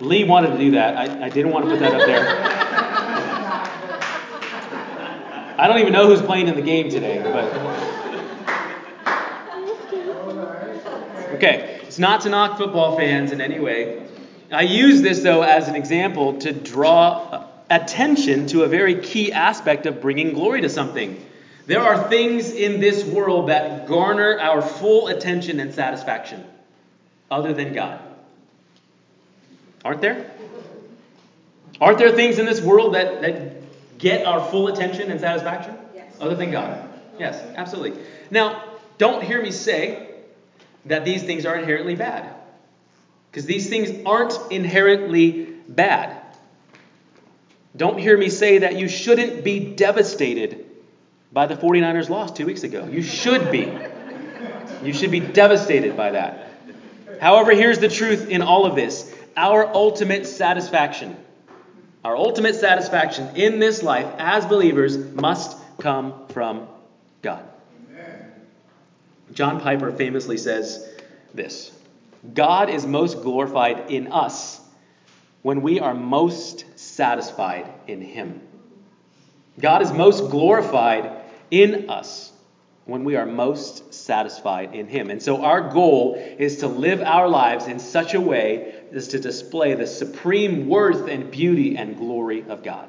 Lee 0.00 0.24
wanted 0.24 0.50
to 0.50 0.58
do 0.58 0.72
that. 0.72 0.98
I, 0.98 1.26
I 1.26 1.28
didn't 1.30 1.52
want 1.52 1.64
to 1.64 1.70
put 1.70 1.80
that 1.80 1.94
up 1.94 2.06
there. 2.06 2.71
I 5.62 5.68
don't 5.68 5.78
even 5.78 5.92
know 5.92 6.08
who's 6.08 6.20
playing 6.20 6.48
in 6.48 6.56
the 6.56 6.60
game 6.60 6.90
today, 6.90 7.22
but. 7.22 7.44
Okay, 11.34 11.80
it's 11.84 12.00
not 12.00 12.22
to 12.22 12.30
knock 12.30 12.58
football 12.58 12.96
fans 12.96 13.30
in 13.30 13.40
any 13.40 13.60
way. 13.60 14.04
I 14.50 14.62
use 14.62 15.02
this, 15.02 15.20
though, 15.20 15.42
as 15.42 15.68
an 15.68 15.76
example 15.76 16.40
to 16.40 16.52
draw 16.52 17.44
attention 17.70 18.48
to 18.48 18.64
a 18.64 18.66
very 18.66 19.02
key 19.02 19.32
aspect 19.32 19.86
of 19.86 20.00
bringing 20.00 20.32
glory 20.32 20.62
to 20.62 20.68
something. 20.68 21.24
There 21.66 21.80
are 21.80 22.08
things 22.08 22.50
in 22.50 22.80
this 22.80 23.04
world 23.04 23.48
that 23.48 23.86
garner 23.86 24.40
our 24.40 24.62
full 24.62 25.06
attention 25.06 25.60
and 25.60 25.72
satisfaction, 25.72 26.44
other 27.30 27.52
than 27.52 27.72
God. 27.72 28.00
Aren't 29.84 30.00
there? 30.00 30.28
Aren't 31.80 31.98
there 31.98 32.10
things 32.10 32.40
in 32.40 32.46
this 32.46 32.60
world 32.60 32.96
that, 32.96 33.22
that 33.22 33.61
get 34.02 34.26
our 34.26 34.44
full 34.50 34.68
attention 34.68 35.10
and 35.10 35.20
satisfaction? 35.20 35.76
Yes. 35.94 36.12
Other 36.20 36.34
than 36.34 36.50
God? 36.50 36.90
Yes, 37.18 37.40
absolutely. 37.56 38.02
Now, 38.30 38.64
don't 38.98 39.22
hear 39.22 39.40
me 39.40 39.52
say 39.52 40.08
that 40.86 41.04
these 41.04 41.22
things 41.22 41.46
are 41.46 41.56
inherently 41.56 41.94
bad. 41.94 42.34
Because 43.30 43.46
these 43.46 43.70
things 43.70 44.04
aren't 44.04 44.34
inherently 44.50 45.44
bad. 45.68 46.20
Don't 47.76 47.96
hear 47.96 48.18
me 48.18 48.28
say 48.28 48.58
that 48.58 48.76
you 48.76 48.88
shouldn't 48.88 49.44
be 49.44 49.74
devastated 49.74 50.66
by 51.32 51.46
the 51.46 51.54
49ers 51.54 52.10
loss 52.10 52.32
two 52.32 52.44
weeks 52.44 52.64
ago. 52.64 52.86
You 52.90 53.02
should 53.02 53.50
be. 53.50 53.72
You 54.82 54.92
should 54.92 55.12
be 55.12 55.20
devastated 55.20 55.96
by 55.96 56.10
that. 56.10 56.50
However, 57.20 57.52
here's 57.52 57.78
the 57.78 57.88
truth 57.88 58.28
in 58.28 58.42
all 58.42 58.66
of 58.66 58.74
this 58.74 59.14
our 59.36 59.66
ultimate 59.66 60.26
satisfaction, 60.26 61.16
our 62.04 62.16
ultimate 62.16 62.54
satisfaction 62.54 63.36
in 63.36 63.58
this 63.58 63.82
life 63.82 64.06
as 64.18 64.44
believers 64.46 64.96
must 64.96 65.56
come 65.78 66.26
from 66.28 66.66
God. 67.22 67.44
John 69.32 69.60
Piper 69.60 69.92
famously 69.92 70.36
says 70.36 70.86
this 71.32 71.72
God 72.34 72.70
is 72.70 72.86
most 72.86 73.22
glorified 73.22 73.90
in 73.90 74.12
us 74.12 74.60
when 75.42 75.62
we 75.62 75.80
are 75.80 75.94
most 75.94 76.78
satisfied 76.78 77.66
in 77.86 78.00
Him. 78.00 78.40
God 79.60 79.82
is 79.82 79.92
most 79.92 80.30
glorified 80.30 81.10
in 81.50 81.90
us 81.90 82.32
when 82.84 83.04
we 83.04 83.16
are 83.16 83.26
most 83.26 83.94
satisfied 83.94 84.74
in 84.74 84.88
Him. 84.88 85.10
And 85.10 85.22
so 85.22 85.42
our 85.42 85.70
goal 85.70 86.14
is 86.16 86.58
to 86.58 86.68
live 86.68 87.00
our 87.00 87.28
lives 87.28 87.66
in 87.66 87.78
such 87.78 88.14
a 88.14 88.20
way 88.20 88.81
as 88.94 89.08
to 89.08 89.18
display 89.18 89.74
the 89.74 89.86
supreme 89.86 90.68
worth 90.68 91.08
and 91.08 91.30
beauty 91.30 91.76
and 91.76 91.96
glory 91.96 92.44
of 92.48 92.62
God. 92.62 92.88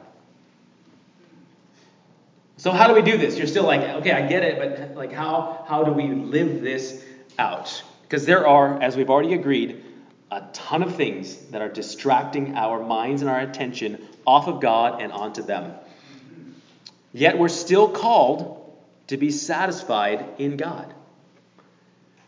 So 2.57 2.71
how 2.71 2.87
do 2.87 2.93
we 2.93 3.01
do 3.01 3.17
this? 3.17 3.37
You're 3.37 3.47
still 3.47 3.65
like, 3.65 3.81
okay, 3.81 4.11
I 4.11 4.27
get 4.27 4.43
it, 4.43 4.57
but 4.57 4.95
like 4.95 5.11
how 5.11 5.65
how 5.67 5.83
do 5.83 5.91
we 5.91 6.07
live 6.07 6.61
this 6.61 7.03
out? 7.37 7.83
Because 8.03 8.25
there 8.25 8.47
are, 8.47 8.81
as 8.81 8.95
we've 8.95 9.09
already 9.09 9.33
agreed, 9.33 9.83
a 10.31 10.41
ton 10.53 10.81
of 10.83 10.95
things 10.95 11.35
that 11.51 11.61
are 11.61 11.69
distracting 11.69 12.55
our 12.55 12.81
minds 12.81 13.21
and 13.21 13.29
our 13.29 13.39
attention 13.39 14.07
off 14.25 14.47
of 14.47 14.61
God 14.61 15.01
and 15.01 15.11
onto 15.11 15.43
them. 15.43 15.73
Yet 17.11 17.37
we're 17.37 17.49
still 17.49 17.89
called 17.89 18.59
to 19.07 19.17
be 19.17 19.31
satisfied 19.31 20.25
in 20.39 20.57
God. 20.57 20.93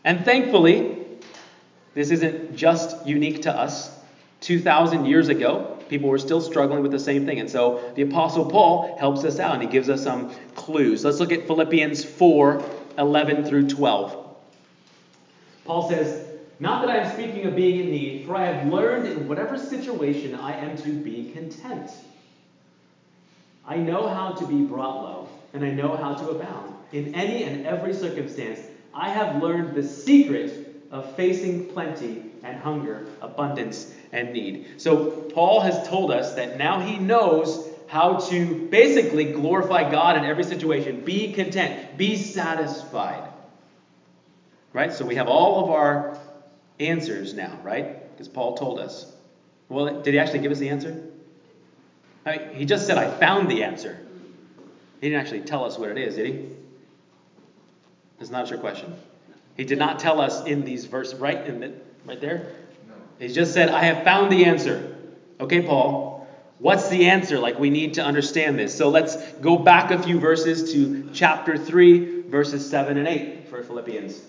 And 0.04 0.24
thankfully, 0.24 1.05
this 1.96 2.10
isn't 2.10 2.54
just 2.54 3.06
unique 3.06 3.42
to 3.42 3.50
us. 3.50 3.90
2,000 4.42 5.06
years 5.06 5.28
ago, 5.28 5.78
people 5.88 6.10
were 6.10 6.18
still 6.18 6.42
struggling 6.42 6.82
with 6.82 6.92
the 6.92 6.98
same 6.98 7.24
thing. 7.24 7.40
And 7.40 7.48
so 7.48 7.90
the 7.94 8.02
Apostle 8.02 8.44
Paul 8.44 8.98
helps 8.98 9.24
us 9.24 9.40
out 9.40 9.54
and 9.54 9.62
he 9.62 9.68
gives 9.68 9.88
us 9.88 10.04
some 10.04 10.30
clues. 10.54 11.06
Let's 11.06 11.20
look 11.20 11.32
at 11.32 11.46
Philippians 11.46 12.04
4 12.04 12.62
11 12.98 13.46
through 13.46 13.70
12. 13.70 14.36
Paul 15.64 15.88
says, 15.88 16.26
Not 16.60 16.84
that 16.84 16.90
I 16.90 16.98
am 16.98 17.14
speaking 17.14 17.46
of 17.46 17.56
being 17.56 17.80
in 17.80 17.90
need, 17.90 18.26
for 18.26 18.36
I 18.36 18.44
have 18.44 18.70
learned 18.70 19.06
in 19.06 19.26
whatever 19.26 19.56
situation 19.56 20.34
I 20.34 20.52
am 20.52 20.76
to 20.76 20.92
be 20.92 21.30
content. 21.32 21.90
I 23.66 23.76
know 23.76 24.06
how 24.06 24.32
to 24.32 24.46
be 24.46 24.66
brought 24.66 25.02
low, 25.02 25.28
and 25.54 25.64
I 25.64 25.70
know 25.70 25.96
how 25.96 26.12
to 26.12 26.28
abound. 26.28 26.74
In 26.92 27.14
any 27.14 27.44
and 27.44 27.66
every 27.66 27.94
circumstance, 27.94 28.60
I 28.92 29.08
have 29.08 29.42
learned 29.42 29.74
the 29.74 29.82
secret 29.82 30.75
of 30.96 31.14
facing 31.14 31.66
plenty 31.66 32.22
and 32.42 32.58
hunger, 32.58 33.06
abundance 33.20 33.92
and 34.12 34.32
need. 34.32 34.66
So, 34.78 35.10
Paul 35.34 35.60
has 35.60 35.86
told 35.88 36.10
us 36.10 36.34
that 36.34 36.56
now 36.56 36.80
he 36.80 36.98
knows 36.98 37.68
how 37.88 38.18
to 38.30 38.68
basically 38.68 39.32
glorify 39.32 39.90
God 39.90 40.16
in 40.16 40.24
every 40.24 40.44
situation. 40.44 41.04
Be 41.04 41.32
content, 41.32 41.98
be 41.98 42.16
satisfied. 42.16 43.30
Right? 44.72 44.92
So, 44.92 45.04
we 45.04 45.16
have 45.16 45.28
all 45.28 45.64
of 45.64 45.70
our 45.70 46.18
answers 46.80 47.34
now, 47.34 47.58
right? 47.62 48.10
Because 48.12 48.28
Paul 48.28 48.56
told 48.56 48.78
us. 48.78 49.12
Well, 49.68 50.00
did 50.00 50.14
he 50.14 50.18
actually 50.18 50.40
give 50.40 50.52
us 50.52 50.58
the 50.58 50.68
answer? 50.68 51.02
I 52.24 52.38
mean, 52.38 52.54
he 52.54 52.64
just 52.64 52.86
said, 52.86 52.98
I 52.98 53.10
found 53.10 53.50
the 53.50 53.64
answer. 53.64 53.98
He 55.00 55.08
didn't 55.10 55.20
actually 55.20 55.42
tell 55.42 55.64
us 55.64 55.78
what 55.78 55.90
it 55.90 55.98
is, 55.98 56.16
did 56.16 56.26
he? 56.26 56.48
That's 58.18 58.30
not 58.30 58.48
your 58.48 58.58
question. 58.58 58.94
He 59.56 59.64
did 59.64 59.78
not 59.78 59.98
tell 59.98 60.20
us 60.20 60.44
in 60.44 60.64
these 60.64 60.84
verses, 60.84 61.18
right 61.18 61.46
in 61.46 61.60
the, 61.60 61.72
right 62.04 62.20
there. 62.20 62.52
No. 62.88 62.94
He 63.18 63.32
just 63.32 63.54
said, 63.54 63.70
"I 63.70 63.84
have 63.84 64.04
found 64.04 64.30
the 64.30 64.44
answer." 64.44 64.96
Okay, 65.40 65.62
Paul. 65.62 66.26
What's 66.58 66.88
the 66.88 67.06
answer? 67.06 67.38
Like 67.38 67.58
we 67.58 67.70
need 67.70 67.94
to 67.94 68.02
understand 68.02 68.58
this. 68.58 68.74
So 68.74 68.88
let's 68.88 69.16
go 69.42 69.58
back 69.58 69.90
a 69.90 70.02
few 70.02 70.18
verses 70.18 70.72
to 70.72 71.10
chapter 71.12 71.58
3, 71.58 72.22
verses 72.22 72.68
7 72.68 72.96
and 72.96 73.06
8 73.06 73.48
for 73.48 73.62
Philippians. 73.62 74.22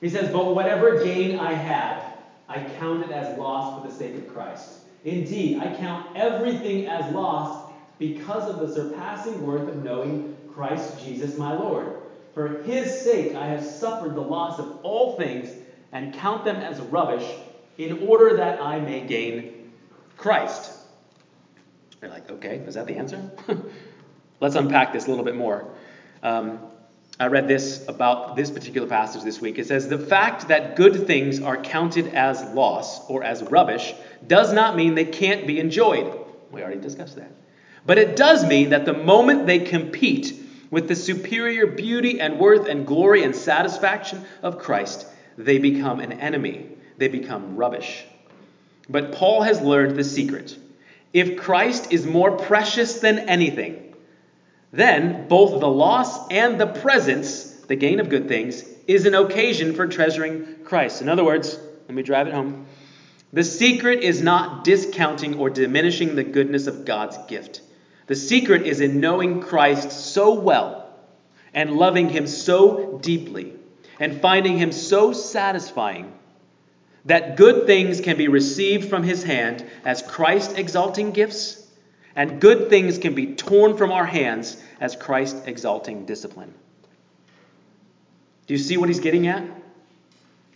He 0.00 0.08
says, 0.08 0.32
"But 0.32 0.54
whatever 0.54 1.02
gain 1.02 1.38
I 1.38 1.52
had, 1.52 2.02
I 2.48 2.60
count 2.78 3.04
it 3.04 3.10
as 3.10 3.36
loss 3.38 3.80
for 3.80 3.88
the 3.88 3.94
sake 3.94 4.14
of 4.14 4.32
Christ. 4.32 4.80
Indeed, 5.04 5.60
I 5.60 5.74
count 5.76 6.06
everything 6.16 6.86
as 6.86 7.12
loss 7.12 7.70
because 7.98 8.48
of 8.48 8.60
the 8.60 8.72
surpassing 8.72 9.44
worth 9.46 9.68
of 9.68 9.82
knowing 9.82 10.36
Christ 10.52 11.04
Jesus 11.04 11.36
my 11.38 11.56
Lord." 11.56 11.86
For 12.34 12.62
his 12.62 13.00
sake 13.00 13.34
I 13.34 13.46
have 13.46 13.64
suffered 13.64 14.14
the 14.14 14.20
loss 14.20 14.58
of 14.58 14.80
all 14.82 15.16
things 15.16 15.50
and 15.92 16.12
count 16.12 16.44
them 16.44 16.56
as 16.56 16.80
rubbish 16.80 17.24
in 17.78 18.06
order 18.06 18.36
that 18.36 18.60
I 18.60 18.80
may 18.80 19.06
gain 19.06 19.72
Christ. 20.16 20.72
They're 22.00 22.10
like, 22.10 22.30
okay, 22.30 22.56
is 22.56 22.74
that 22.74 22.86
the 22.86 22.96
answer? 22.96 23.30
Let's 24.40 24.56
unpack 24.56 24.92
this 24.92 25.06
a 25.06 25.10
little 25.10 25.24
bit 25.24 25.36
more. 25.36 25.70
Um, 26.22 26.58
I 27.18 27.28
read 27.28 27.46
this 27.46 27.86
about 27.86 28.34
this 28.34 28.50
particular 28.50 28.88
passage 28.88 29.22
this 29.22 29.40
week. 29.40 29.58
It 29.58 29.68
says, 29.68 29.88
The 29.88 29.98
fact 29.98 30.48
that 30.48 30.74
good 30.74 31.06
things 31.06 31.40
are 31.40 31.56
counted 31.56 32.08
as 32.08 32.42
loss 32.54 33.08
or 33.08 33.22
as 33.22 33.42
rubbish 33.44 33.94
does 34.26 34.52
not 34.52 34.74
mean 34.74 34.96
they 34.96 35.04
can't 35.04 35.46
be 35.46 35.60
enjoyed. 35.60 36.12
We 36.50 36.62
already 36.62 36.80
discussed 36.80 37.16
that. 37.16 37.30
But 37.86 37.98
it 37.98 38.16
does 38.16 38.44
mean 38.44 38.70
that 38.70 38.84
the 38.84 38.94
moment 38.94 39.46
they 39.46 39.60
compete 39.60 40.43
with 40.70 40.88
the 40.88 40.96
superior 40.96 41.66
beauty 41.66 42.20
and 42.20 42.38
worth 42.38 42.68
and 42.68 42.86
glory 42.86 43.22
and 43.22 43.34
satisfaction 43.34 44.24
of 44.42 44.58
Christ, 44.58 45.06
they 45.36 45.58
become 45.58 46.00
an 46.00 46.12
enemy. 46.12 46.68
They 46.96 47.08
become 47.08 47.56
rubbish. 47.56 48.04
But 48.88 49.12
Paul 49.12 49.42
has 49.42 49.60
learned 49.60 49.96
the 49.96 50.04
secret. 50.04 50.56
If 51.12 51.36
Christ 51.36 51.92
is 51.92 52.06
more 52.06 52.36
precious 52.36 53.00
than 53.00 53.18
anything, 53.18 53.94
then 54.72 55.28
both 55.28 55.60
the 55.60 55.68
loss 55.68 56.28
and 56.30 56.60
the 56.60 56.66
presence, 56.66 57.44
the 57.68 57.76
gain 57.76 58.00
of 58.00 58.08
good 58.08 58.28
things, 58.28 58.64
is 58.86 59.06
an 59.06 59.14
occasion 59.14 59.74
for 59.74 59.86
treasuring 59.86 60.64
Christ. 60.64 61.00
In 61.00 61.08
other 61.08 61.24
words, 61.24 61.58
let 61.88 61.94
me 61.94 62.02
drive 62.02 62.26
it 62.26 62.34
home. 62.34 62.66
The 63.32 63.44
secret 63.44 64.00
is 64.00 64.22
not 64.22 64.64
discounting 64.64 65.38
or 65.38 65.50
diminishing 65.50 66.14
the 66.14 66.24
goodness 66.24 66.66
of 66.66 66.84
God's 66.84 67.16
gift. 67.28 67.62
The 68.06 68.16
secret 68.16 68.66
is 68.66 68.80
in 68.80 69.00
knowing 69.00 69.40
Christ 69.40 69.90
so 69.90 70.34
well 70.34 70.92
and 71.54 71.72
loving 71.72 72.08
him 72.08 72.26
so 72.26 72.98
deeply 72.98 73.54
and 73.98 74.20
finding 74.20 74.58
him 74.58 74.72
so 74.72 75.12
satisfying 75.12 76.12
that 77.06 77.36
good 77.36 77.66
things 77.66 78.00
can 78.00 78.16
be 78.16 78.28
received 78.28 78.88
from 78.88 79.02
his 79.02 79.22
hand 79.22 79.64
as 79.84 80.02
Christ 80.02 80.58
exalting 80.58 81.12
gifts, 81.12 81.60
and 82.16 82.40
good 82.40 82.70
things 82.70 82.98
can 82.98 83.14
be 83.14 83.34
torn 83.34 83.76
from 83.76 83.92
our 83.92 84.06
hands 84.06 84.56
as 84.80 84.96
Christ 84.96 85.36
exalting 85.46 86.06
discipline. 86.06 86.54
Do 88.46 88.54
you 88.54 88.58
see 88.58 88.76
what 88.76 88.88
he's 88.88 89.00
getting 89.00 89.26
at? 89.26 89.44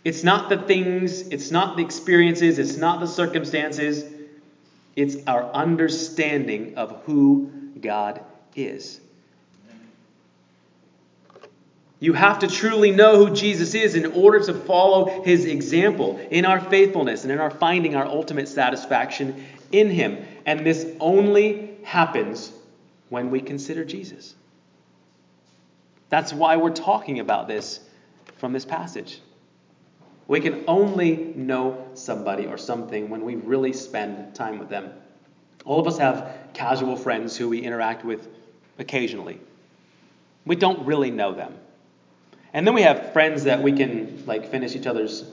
It's 0.03 0.23
not 0.23 0.49
the 0.49 0.57
things, 0.57 1.21
it's 1.27 1.51
not 1.51 1.77
the 1.77 1.83
experiences, 1.83 2.57
it's 2.57 2.77
not 2.77 2.99
the 2.99 3.07
circumstances, 3.07 4.03
it's 4.99 5.15
our 5.27 5.45
understanding 5.53 6.77
of 6.77 7.03
who 7.05 7.49
God 7.79 8.19
is. 8.53 8.99
You 12.01 12.11
have 12.11 12.39
to 12.39 12.47
truly 12.47 12.91
know 12.91 13.15
who 13.15 13.33
Jesus 13.33 13.75
is 13.75 13.95
in 13.95 14.07
order 14.07 14.41
to 14.41 14.53
follow 14.53 15.23
his 15.23 15.45
example 15.45 16.19
in 16.29 16.43
our 16.43 16.59
faithfulness 16.59 17.23
and 17.23 17.31
in 17.31 17.39
our 17.39 17.49
finding 17.49 17.95
our 17.95 18.05
ultimate 18.05 18.49
satisfaction 18.49 19.45
in 19.71 19.89
him. 19.89 20.17
And 20.45 20.65
this 20.65 20.85
only 20.99 21.77
happens 21.83 22.51
when 23.07 23.31
we 23.31 23.39
consider 23.39 23.85
Jesus. 23.85 24.35
That's 26.09 26.33
why 26.33 26.57
we're 26.57 26.71
talking 26.71 27.19
about 27.19 27.47
this 27.47 27.79
from 28.37 28.51
this 28.51 28.65
passage. 28.65 29.21
We 30.29 30.39
can 30.39 30.63
only 30.67 31.33
know 31.35 31.87
somebody 31.95 32.45
or 32.45 32.55
something 32.55 33.09
when 33.09 33.25
we 33.25 33.33
really 33.33 33.73
spend 33.73 34.35
time 34.35 34.59
with 34.59 34.69
them. 34.69 34.93
All 35.65 35.79
of 35.79 35.87
us 35.87 35.97
have 35.97 36.37
casual 36.53 36.95
friends 36.95 37.35
who 37.35 37.49
we 37.49 37.61
interact 37.61 38.05
with 38.05 38.27
occasionally. 38.77 39.39
We 40.45 40.55
don't 40.55 40.85
really 40.85 41.09
know 41.09 41.33
them. 41.33 41.55
And 42.53 42.65
then 42.65 42.75
we 42.75 42.83
have 42.83 43.11
friends 43.11 43.45
that 43.45 43.63
we 43.63 43.71
can 43.71 44.23
like 44.27 44.51
finish 44.51 44.75
each 44.75 44.85
other's 44.85 45.25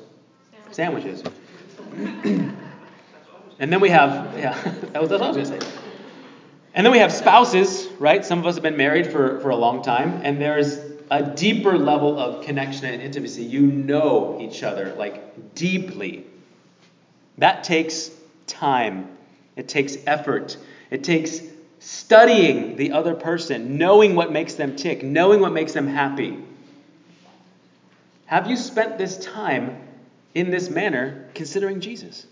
sandwiches. 0.70 1.22
and 1.94 2.56
then 3.58 3.80
we 3.80 3.90
have 3.90 4.38
yeah, 4.38 4.58
that 4.92 5.02
was 5.02 5.10
what 5.10 5.20
I 5.20 5.28
was 5.28 5.36
gonna 5.36 5.60
say. 5.60 5.68
And 6.72 6.86
then 6.86 6.90
we 6.90 6.98
have 7.00 7.12
spouses, 7.12 7.86
right? 7.98 8.24
Some 8.24 8.38
of 8.38 8.46
us 8.46 8.54
have 8.54 8.62
been 8.62 8.78
married 8.78 9.12
for, 9.12 9.40
for 9.40 9.50
a 9.50 9.56
long 9.56 9.82
time, 9.82 10.22
and 10.24 10.40
there's 10.40 10.78
a 11.10 11.22
deeper 11.22 11.78
level 11.78 12.18
of 12.18 12.44
connection 12.44 12.86
and 12.86 13.02
intimacy. 13.02 13.42
You 13.42 13.62
know 13.62 14.38
each 14.40 14.62
other 14.62 14.94
like 14.94 15.54
deeply. 15.54 16.26
That 17.38 17.64
takes 17.64 18.10
time. 18.46 19.16
It 19.56 19.68
takes 19.68 19.96
effort. 20.06 20.56
It 20.90 21.04
takes 21.04 21.40
studying 21.78 22.76
the 22.76 22.92
other 22.92 23.14
person, 23.14 23.78
knowing 23.78 24.14
what 24.14 24.32
makes 24.32 24.54
them 24.54 24.76
tick, 24.76 25.02
knowing 25.02 25.40
what 25.40 25.52
makes 25.52 25.72
them 25.72 25.86
happy. 25.86 26.38
Have 28.26 28.48
you 28.48 28.56
spent 28.56 28.98
this 28.98 29.18
time 29.18 29.80
in 30.34 30.50
this 30.50 30.68
manner 30.68 31.28
considering 31.34 31.80
Jesus? 31.80 32.26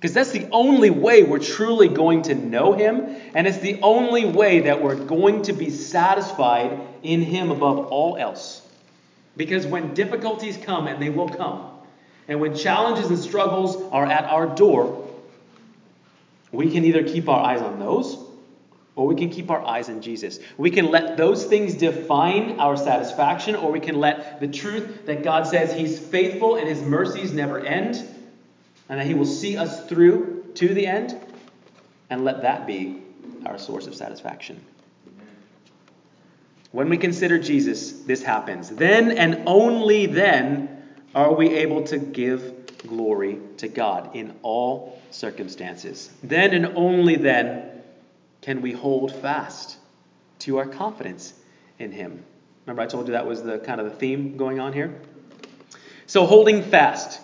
Because 0.00 0.14
that's 0.14 0.30
the 0.30 0.48
only 0.50 0.88
way 0.88 1.24
we're 1.24 1.38
truly 1.38 1.88
going 1.88 2.22
to 2.22 2.34
know 2.34 2.72
Him, 2.72 3.14
and 3.34 3.46
it's 3.46 3.58
the 3.58 3.78
only 3.82 4.24
way 4.24 4.60
that 4.60 4.82
we're 4.82 4.94
going 4.94 5.42
to 5.42 5.52
be 5.52 5.68
satisfied 5.68 6.80
in 7.02 7.20
Him 7.20 7.50
above 7.50 7.78
all 7.88 8.16
else. 8.16 8.66
Because 9.36 9.66
when 9.66 9.92
difficulties 9.92 10.56
come, 10.56 10.86
and 10.86 11.02
they 11.02 11.10
will 11.10 11.28
come, 11.28 11.70
and 12.28 12.40
when 12.40 12.56
challenges 12.56 13.08
and 13.08 13.18
struggles 13.18 13.76
are 13.92 14.06
at 14.06 14.24
our 14.24 14.46
door, 14.46 15.06
we 16.50 16.70
can 16.70 16.84
either 16.86 17.02
keep 17.02 17.28
our 17.28 17.40
eyes 17.44 17.60
on 17.60 17.78
those 17.78 18.16
or 18.96 19.06
we 19.06 19.14
can 19.14 19.30
keep 19.30 19.50
our 19.50 19.64
eyes 19.64 19.88
on 19.88 20.02
Jesus. 20.02 20.40
We 20.56 20.70
can 20.70 20.90
let 20.90 21.16
those 21.16 21.44
things 21.44 21.74
define 21.74 22.58
our 22.58 22.76
satisfaction, 22.76 23.54
or 23.54 23.70
we 23.70 23.80
can 23.80 23.98
let 23.98 24.40
the 24.40 24.48
truth 24.48 25.06
that 25.06 25.22
God 25.22 25.46
says 25.46 25.72
He's 25.72 25.98
faithful 25.98 26.56
and 26.56 26.68
His 26.68 26.82
mercies 26.82 27.32
never 27.32 27.60
end, 27.60 28.06
and 28.90 28.98
that 28.98 29.06
He 29.06 29.14
will 29.14 29.24
see 29.24 29.56
us 29.56 29.86
through 29.86 30.44
to 30.56 30.74
the 30.74 30.86
end, 30.86 31.18
and 32.10 32.24
let 32.24 32.42
that 32.42 32.66
be 32.66 33.02
our 33.46 33.56
source 33.56 33.86
of 33.86 33.94
satisfaction. 33.94 34.62
When 36.72 36.88
we 36.88 36.98
consider 36.98 37.38
Jesus, 37.38 37.92
this 37.92 38.22
happens. 38.22 38.68
Then 38.68 39.12
and 39.12 39.44
only 39.46 40.06
then 40.06 40.82
are 41.14 41.32
we 41.32 41.48
able 41.54 41.84
to 41.84 41.98
give 41.98 42.76
glory 42.78 43.38
to 43.58 43.68
God 43.68 44.14
in 44.14 44.34
all 44.42 45.00
circumstances. 45.10 46.10
Then 46.22 46.52
and 46.52 46.66
only 46.76 47.16
then 47.16 47.82
can 48.40 48.60
we 48.60 48.72
hold 48.72 49.14
fast 49.14 49.76
to 50.40 50.58
our 50.58 50.66
confidence 50.66 51.34
in 51.78 51.92
Him? 51.92 52.24
Remember, 52.66 52.82
I 52.82 52.86
told 52.86 53.06
you 53.06 53.12
that 53.12 53.26
was 53.26 53.42
the 53.42 53.58
kind 53.60 53.80
of 53.80 53.88
the 53.88 53.96
theme 53.96 54.36
going 54.36 54.58
on 54.58 54.72
here? 54.72 55.00
So, 56.06 56.26
holding 56.26 56.62
fast. 56.62 57.19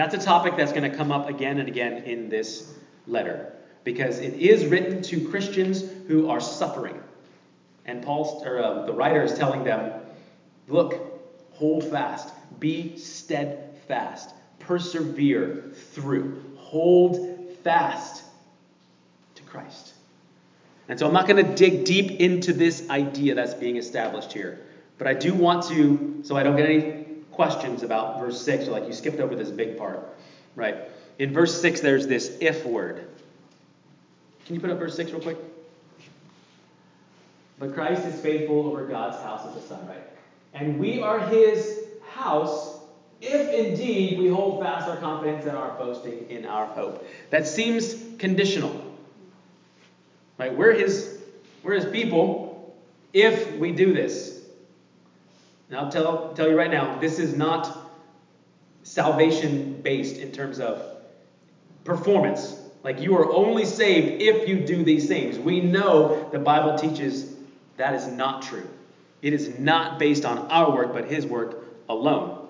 That's 0.00 0.14
a 0.14 0.18
topic 0.18 0.56
that's 0.56 0.72
going 0.72 0.90
to 0.90 0.96
come 0.96 1.12
up 1.12 1.28
again 1.28 1.58
and 1.58 1.68
again 1.68 2.04
in 2.04 2.30
this 2.30 2.72
letter 3.06 3.52
because 3.84 4.18
it 4.18 4.32
is 4.32 4.64
written 4.64 5.02
to 5.02 5.28
Christians 5.28 5.84
who 6.08 6.30
are 6.30 6.40
suffering. 6.40 6.98
And 7.84 8.02
Paul, 8.02 8.42
or 8.46 8.62
uh, 8.62 8.86
the 8.86 8.94
writer, 8.94 9.22
is 9.22 9.34
telling 9.34 9.62
them, 9.62 9.92
look, 10.68 10.94
hold 11.50 11.84
fast, 11.84 12.32
be 12.58 12.96
steadfast, 12.96 14.30
persevere 14.60 15.70
through, 15.92 16.42
hold 16.56 17.58
fast 17.62 18.22
to 19.34 19.42
Christ. 19.42 19.92
And 20.88 20.98
so 20.98 21.06
I'm 21.08 21.12
not 21.12 21.28
going 21.28 21.44
to 21.44 21.54
dig 21.54 21.84
deep 21.84 22.12
into 22.20 22.54
this 22.54 22.88
idea 22.88 23.34
that's 23.34 23.52
being 23.52 23.76
established 23.76 24.32
here. 24.32 24.60
But 24.96 25.08
I 25.08 25.12
do 25.12 25.34
want 25.34 25.64
to, 25.64 26.20
so 26.22 26.38
I 26.38 26.42
don't 26.42 26.56
get 26.56 26.70
any 26.70 27.00
questions 27.32 27.82
about 27.82 28.20
verse 28.20 28.40
6, 28.42 28.68
or 28.68 28.72
like 28.72 28.86
you 28.86 28.92
skipped 28.92 29.20
over 29.20 29.34
this 29.34 29.50
big 29.50 29.78
part, 29.78 30.00
right? 30.56 30.76
In 31.18 31.32
verse 31.32 31.60
6, 31.60 31.80
there's 31.80 32.06
this 32.06 32.36
if 32.40 32.64
word. 32.64 33.06
Can 34.46 34.54
you 34.54 34.60
put 34.60 34.70
up 34.70 34.78
verse 34.78 34.96
6 34.96 35.12
real 35.12 35.20
quick? 35.20 35.38
But 37.58 37.74
Christ 37.74 38.04
is 38.06 38.18
faithful 38.20 38.66
over 38.66 38.86
God's 38.86 39.22
house 39.22 39.46
as 39.46 39.62
a 39.62 39.66
son, 39.66 39.86
right? 39.86 40.02
And 40.54 40.78
we 40.78 41.00
are 41.02 41.20
his 41.20 41.84
house 42.08 42.80
if 43.20 43.52
indeed 43.52 44.18
we 44.18 44.28
hold 44.28 44.62
fast 44.62 44.88
our 44.88 44.96
confidence 44.96 45.44
and 45.44 45.56
our 45.56 45.76
boasting 45.76 46.28
in 46.30 46.46
our 46.46 46.66
hope. 46.66 47.06
That 47.28 47.46
seems 47.46 47.94
conditional. 48.18 48.84
Right? 50.38 50.56
We're 50.56 50.72
his, 50.72 51.18
we're 51.62 51.74
his 51.74 51.84
people 51.84 52.74
if 53.12 53.56
we 53.56 53.72
do 53.72 53.92
this. 53.92 54.29
And 55.70 55.78
I'll 55.78 55.90
tell, 55.90 56.34
tell 56.34 56.48
you 56.48 56.58
right 56.58 56.70
now, 56.70 56.98
this 56.98 57.20
is 57.20 57.36
not 57.36 57.90
salvation 58.82 59.80
based 59.82 60.16
in 60.16 60.32
terms 60.32 60.58
of 60.58 60.82
performance. 61.84 62.60
Like 62.82 63.00
you 63.00 63.16
are 63.16 63.32
only 63.32 63.64
saved 63.64 64.20
if 64.20 64.48
you 64.48 64.60
do 64.66 64.82
these 64.82 65.06
things. 65.06 65.38
We 65.38 65.60
know 65.60 66.28
the 66.32 66.40
Bible 66.40 66.76
teaches 66.76 67.34
that 67.76 67.94
is 67.94 68.08
not 68.08 68.42
true. 68.42 68.68
It 69.22 69.32
is 69.32 69.58
not 69.58 69.98
based 69.98 70.24
on 70.24 70.38
our 70.50 70.74
work, 70.74 70.92
but 70.92 71.04
His 71.04 71.24
work 71.24 71.64
alone. 71.88 72.48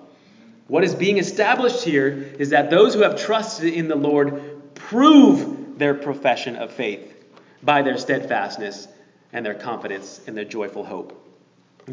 What 0.68 0.82
is 0.82 0.94
being 0.94 1.18
established 1.18 1.82
here 1.84 2.32
is 2.38 2.50
that 2.50 2.70
those 2.70 2.94
who 2.94 3.00
have 3.00 3.20
trusted 3.20 3.74
in 3.74 3.88
the 3.88 3.96
Lord 3.96 4.74
prove 4.74 5.78
their 5.78 5.94
profession 5.94 6.56
of 6.56 6.72
faith 6.72 7.12
by 7.62 7.82
their 7.82 7.98
steadfastness 7.98 8.88
and 9.32 9.44
their 9.44 9.54
confidence 9.54 10.20
and 10.26 10.36
their 10.36 10.44
joyful 10.44 10.84
hope. 10.84 11.29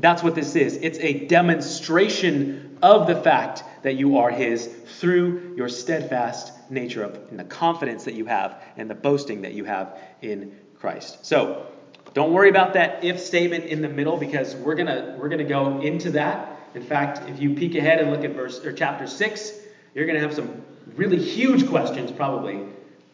That's 0.02 0.22
what 0.22 0.36
this 0.36 0.56
is. 0.56 0.78
It's 0.78 1.00
a 1.00 1.26
demonstration 1.26 2.78
of 2.82 3.08
the 3.08 3.16
fact 3.16 3.64
that 3.84 3.96
you 3.96 4.18
are 4.18 4.30
His 4.30 4.68
through 5.00 5.56
your 5.56 5.70
steadfast 5.70 6.54
nature 6.70 7.04
of 7.04 7.16
and 7.30 7.40
the 7.40 7.44
confidence 7.44 8.06
that 8.06 8.14
you 8.14 8.26
have 8.26 8.62
and 8.76 8.90
the 8.90 8.96
boasting 8.96 9.42
that 9.42 9.54
you 9.54 9.64
have 9.66 9.98
in 10.22 10.56
Christ. 10.80 11.26
So, 11.26 11.66
don't 12.14 12.34
worry 12.34 12.50
about 12.50 12.74
that 12.74 13.04
if 13.04 13.20
statement 13.20 13.66
in 13.66 13.82
the 13.82 13.90
middle 13.90 14.18
because 14.18 14.56
we're 14.56 14.76
gonna 14.76 15.16
we're 15.20 15.30
gonna 15.30 15.44
go 15.44 15.82
into 15.82 16.12
that. 16.12 16.58
In 16.74 16.84
fact, 16.84 17.28
if 17.30 17.40
you 17.40 17.54
peek 17.56 17.76
ahead 17.76 18.00
and 18.00 18.12
look 18.12 18.24
at 18.24 18.32
verse 18.32 18.64
or 18.64 18.74
chapter 18.74 19.08
six, 19.08 19.52
you're 19.94 20.06
gonna 20.06 20.20
have 20.20 20.34
some 20.34 20.64
really 20.96 21.22
huge 21.22 21.68
questions 21.68 22.12
probably 22.12 22.62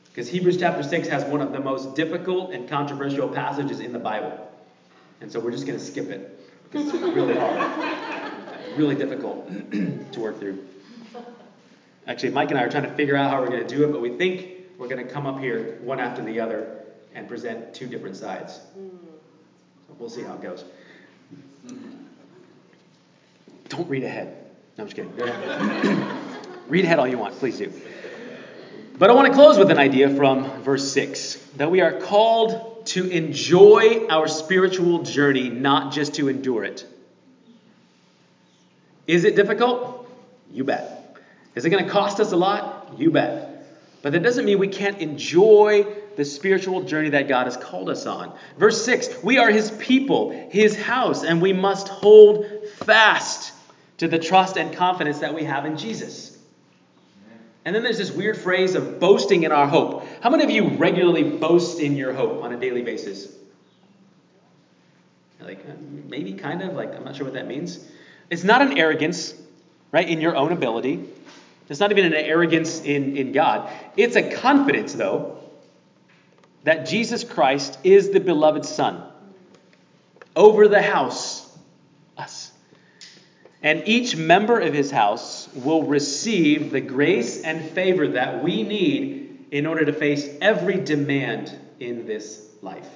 because 0.09 0.27
Hebrews 0.29 0.57
chapter 0.57 0.83
six 0.83 1.07
has 1.07 1.23
one 1.25 1.41
of 1.41 1.51
the 1.51 1.59
most 1.59 1.95
difficult 1.95 2.51
and 2.51 2.69
controversial 2.69 3.27
passages 3.27 3.79
in 3.79 3.93
the 3.93 3.99
Bible, 3.99 4.49
and 5.21 5.31
so 5.31 5.39
we're 5.39 5.51
just 5.51 5.65
gonna 5.65 5.79
skip 5.79 6.09
it 6.09 6.42
it's 6.73 6.93
really 6.93 7.35
hard, 7.35 8.77
really 8.77 8.95
difficult 8.95 9.47
to 9.71 10.19
work 10.19 10.39
through. 10.39 10.65
Actually, 12.07 12.31
Mike 12.31 12.49
and 12.49 12.59
I 12.59 12.63
are 12.63 12.69
trying 12.69 12.83
to 12.83 12.93
figure 12.95 13.15
out 13.15 13.29
how 13.29 13.41
we're 13.41 13.49
going 13.49 13.65
to 13.65 13.75
do 13.75 13.87
it, 13.87 13.91
but 13.91 14.01
we 14.01 14.17
think 14.17 14.49
we're 14.77 14.87
going 14.87 15.05
to 15.05 15.11
come 15.11 15.25
up 15.25 15.39
here 15.39 15.79
one 15.81 15.99
after 15.99 16.23
the 16.23 16.39
other 16.39 16.83
and 17.13 17.27
present 17.27 17.73
two 17.73 17.87
different 17.87 18.15
sides. 18.15 18.59
So 18.75 19.95
we'll 19.99 20.09
see 20.09 20.23
how 20.23 20.33
it 20.33 20.41
goes. 20.41 20.65
Don't 23.69 23.89
read 23.89 24.03
ahead. 24.03 24.45
No, 24.77 24.83
I'm 24.83 24.89
just 24.89 24.95
kidding. 24.95 25.15
read 26.67 26.85
ahead 26.85 26.99
all 26.99 27.07
you 27.07 27.17
want. 27.17 27.35
Please 27.35 27.57
do. 27.57 27.71
But 28.95 29.09
I 29.09 29.13
want 29.13 29.27
to 29.27 29.33
close 29.33 29.57
with 29.57 29.71
an 29.71 29.79
idea 29.79 30.15
from 30.15 30.61
verse 30.61 30.91
6 30.91 31.35
that 31.57 31.71
we 31.71 31.81
are 31.81 31.99
called 31.99 32.85
to 32.87 33.09
enjoy 33.09 34.05
our 34.07 34.27
spiritual 34.27 35.01
journey, 35.01 35.49
not 35.49 35.93
just 35.93 36.15
to 36.15 36.29
endure 36.29 36.63
it. 36.63 36.85
Is 39.07 39.23
it 39.23 39.35
difficult? 39.35 40.07
You 40.51 40.63
bet. 40.63 41.17
Is 41.55 41.65
it 41.65 41.71
going 41.71 41.83
to 41.83 41.89
cost 41.89 42.19
us 42.19 42.33
a 42.33 42.37
lot? 42.37 42.93
You 42.97 43.09
bet. 43.09 43.65
But 44.03 44.13
that 44.13 44.21
doesn't 44.21 44.45
mean 44.45 44.59
we 44.59 44.67
can't 44.67 44.99
enjoy 44.99 45.87
the 46.15 46.25
spiritual 46.25 46.83
journey 46.83 47.09
that 47.09 47.27
God 47.27 47.45
has 47.45 47.57
called 47.57 47.89
us 47.89 48.05
on. 48.05 48.37
Verse 48.59 48.85
6 48.85 49.23
We 49.23 49.39
are 49.39 49.49
His 49.49 49.71
people, 49.71 50.29
His 50.51 50.79
house, 50.79 51.23
and 51.23 51.41
we 51.41 51.51
must 51.51 51.87
hold 51.87 52.45
fast 52.77 53.53
to 53.97 54.07
the 54.07 54.19
trust 54.19 54.57
and 54.57 54.75
confidence 54.75 55.19
that 55.19 55.33
we 55.33 55.45
have 55.45 55.65
in 55.65 55.77
Jesus. 55.77 56.32
And 57.65 57.73
then 57.73 57.83
there's 57.83 57.97
this 57.97 58.11
weird 58.11 58.37
phrase 58.37 58.75
of 58.75 58.99
boasting 58.99 59.43
in 59.43 59.51
our 59.51 59.67
hope. 59.67 60.05
How 60.21 60.29
many 60.29 60.43
of 60.43 60.49
you 60.49 60.69
regularly 60.69 61.23
boast 61.23 61.79
in 61.79 61.95
your 61.95 62.13
hope 62.13 62.43
on 62.43 62.51
a 62.51 62.59
daily 62.59 62.81
basis? 62.81 63.33
Like, 65.39 65.59
uh, 65.59 65.73
maybe, 66.07 66.33
kind 66.33 66.61
of, 66.61 66.73
like, 66.73 66.93
I'm 66.93 67.03
not 67.03 67.15
sure 67.15 67.25
what 67.25 67.33
that 67.33 67.47
means. 67.47 67.85
It's 68.29 68.43
not 68.43 68.61
an 68.61 68.77
arrogance, 68.77 69.33
right, 69.91 70.07
in 70.07 70.21
your 70.21 70.35
own 70.35 70.51
ability. 70.51 71.05
It's 71.69 71.79
not 71.79 71.91
even 71.91 72.05
an 72.05 72.13
arrogance 72.13 72.81
in, 72.81 73.15
in 73.17 73.31
God. 73.31 73.71
It's 73.97 74.15
a 74.15 74.31
confidence, 74.31 74.93
though, 74.93 75.39
that 76.63 76.87
Jesus 76.87 77.23
Christ 77.23 77.77
is 77.83 78.11
the 78.11 78.19
beloved 78.19 78.65
Son 78.65 79.03
over 80.35 80.67
the 80.67 80.81
house, 80.81 81.49
us. 82.17 82.51
And 83.61 83.83
each 83.85 84.15
member 84.15 84.59
of 84.59 84.73
his 84.73 84.91
house 84.91 85.42
will 85.55 85.83
receive 85.83 86.71
the 86.71 86.81
grace 86.81 87.41
and 87.41 87.63
favor 87.71 88.09
that 88.09 88.43
we 88.43 88.63
need 88.63 89.47
in 89.51 89.65
order 89.65 89.85
to 89.85 89.93
face 89.93 90.27
every 90.41 90.79
demand 90.79 91.55
in 91.79 92.05
this 92.07 92.49
life. 92.61 92.87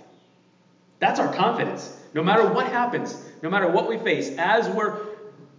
That's 0.99 1.19
our 1.19 1.31
confidence. 1.33 1.95
No 2.13 2.23
matter 2.23 2.47
what 2.51 2.67
happens, 2.67 3.15
no 3.43 3.49
matter 3.49 3.69
what 3.69 3.87
we 3.87 3.97
face, 3.99 4.31
as 4.37 4.67
we're 4.69 4.97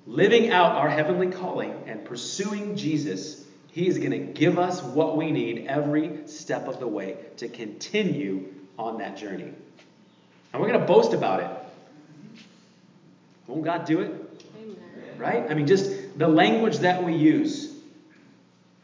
living 0.06 0.50
out 0.50 0.72
our 0.72 0.88
heavenly 0.88 1.28
calling 1.28 1.72
and 1.87 2.04
pursuing 2.04 2.76
Jesus, 2.76 3.44
He 3.70 3.87
is 3.87 3.98
going 3.98 4.11
to 4.11 4.18
give 4.18 4.58
us 4.58 4.82
what 4.82 5.16
we 5.16 5.30
need 5.30 5.66
every 5.68 6.26
step 6.26 6.66
of 6.66 6.80
the 6.80 6.88
way 6.88 7.16
to 7.37 7.48
continue 7.48 8.52
on 8.78 8.98
that 8.98 9.16
journey. 9.16 9.52
And 10.52 10.62
we're 10.62 10.68
going 10.68 10.80
to 10.80 10.87
boast 10.87 11.12
about 11.12 11.40
it. 11.40 11.50
Won't 13.46 13.64
God 13.64 13.84
do 13.84 14.00
it? 14.00 14.11
Amen. 14.56 15.18
Right? 15.18 15.50
I 15.50 15.54
mean, 15.54 15.66
just 15.66 15.90
the 16.18 16.28
language 16.28 16.78
that 16.78 17.02
we 17.02 17.14
use. 17.14 17.74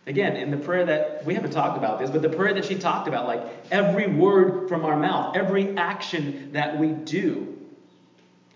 Again, 0.06 0.36
in 0.36 0.50
the 0.50 0.56
prayer 0.56 0.84
that 0.86 1.24
we 1.24 1.34
haven't 1.34 1.50
talked 1.50 1.76
about 1.76 1.98
this, 1.98 2.10
but 2.10 2.22
the 2.22 2.28
prayer 2.28 2.54
that 2.54 2.64
she 2.64 2.76
talked 2.76 3.08
about, 3.08 3.26
like 3.26 3.42
every 3.70 4.06
word 4.06 4.68
from 4.68 4.84
our 4.84 4.96
mouth, 4.96 5.36
every 5.36 5.76
action 5.76 6.52
that 6.52 6.78
we 6.78 6.88
do 6.88 7.58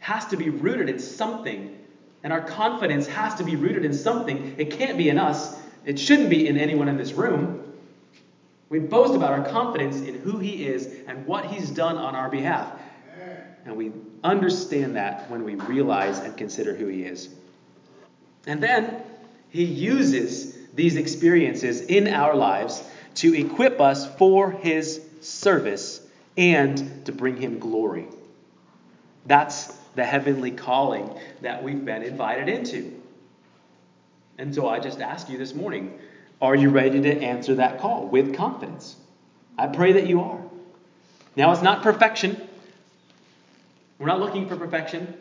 has 0.01 0.27
to 0.27 0.37
be 0.37 0.49
rooted 0.49 0.89
in 0.89 0.99
something 0.99 1.75
and 2.23 2.33
our 2.33 2.41
confidence 2.41 3.07
has 3.07 3.35
to 3.37 3.45
be 3.45 3.57
rooted 3.57 3.85
in 3.85 3.93
something. 3.95 4.55
It 4.59 4.71
can't 4.71 4.99
be 4.99 5.09
in 5.09 5.19
us, 5.19 5.59
it 5.85 5.99
shouldn't 5.99 6.31
be 6.31 6.47
in 6.47 6.57
anyone 6.57 6.89
in 6.89 6.97
this 6.97 7.13
room. 7.13 7.65
We 8.69 8.79
boast 8.81 9.15
about 9.15 9.33
our 9.33 9.49
confidence 9.49 10.01
in 10.01 10.15
who 10.15 10.39
He 10.39 10.67
is 10.67 10.93
and 11.07 11.27
what 11.27 11.47
He's 11.47 11.71
done 11.71 11.97
on 11.97 12.15
our 12.15 12.29
behalf. 12.29 12.71
And 13.65 13.77
we 13.77 13.93
understand 14.23 14.97
that 14.97 15.31
when 15.31 15.45
we 15.45 15.55
realize 15.55 16.19
and 16.19 16.37
consider 16.37 16.75
who 16.75 16.87
He 16.87 17.05
is. 17.05 17.31
And 18.49 18.63
then 18.63 19.03
He 19.51 19.63
uses 19.63 20.57
these 20.75 20.97
experiences 20.97 21.83
in 21.83 22.09
our 22.09 22.35
lives 22.35 22.83
to 23.17 23.35
equip 23.35 23.81
us 23.81 24.13
for 24.17 24.51
His 24.51 25.01
service 25.21 26.01
and 26.37 27.05
to 27.05 27.13
bring 27.13 27.37
Him 27.37 27.59
glory. 27.59 28.07
That's 29.27 29.67
the 29.95 30.05
heavenly 30.05 30.51
calling 30.51 31.15
that 31.43 31.63
we've 31.63 31.85
been 31.85 32.03
invited 32.03 32.49
into. 32.49 32.99
And 34.39 34.55
so 34.55 34.67
I 34.67 34.81
just 34.81 35.01
ask 35.01 35.29
you 35.29 35.37
this 35.37 35.55
morning 35.55 35.99
are 36.41 36.55
you 36.55 36.71
ready 36.71 37.03
to 37.03 37.21
answer 37.21 37.57
that 37.57 37.81
call 37.81 38.07
with 38.07 38.35
confidence? 38.37 38.95
I 39.59 39.67
pray 39.67 39.93
that 39.95 40.07
you 40.07 40.21
are. 40.21 40.41
Now, 41.35 41.51
it's 41.51 41.63
not 41.63 41.83
perfection. 41.83 42.41
We're 43.99 44.07
not 44.07 44.21
looking 44.21 44.49
for 44.49 44.57
perfection. 44.57 45.15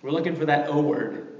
We're 0.00 0.10
looking 0.10 0.36
for 0.36 0.46
that 0.46 0.70
O 0.70 0.80
word 0.80 1.33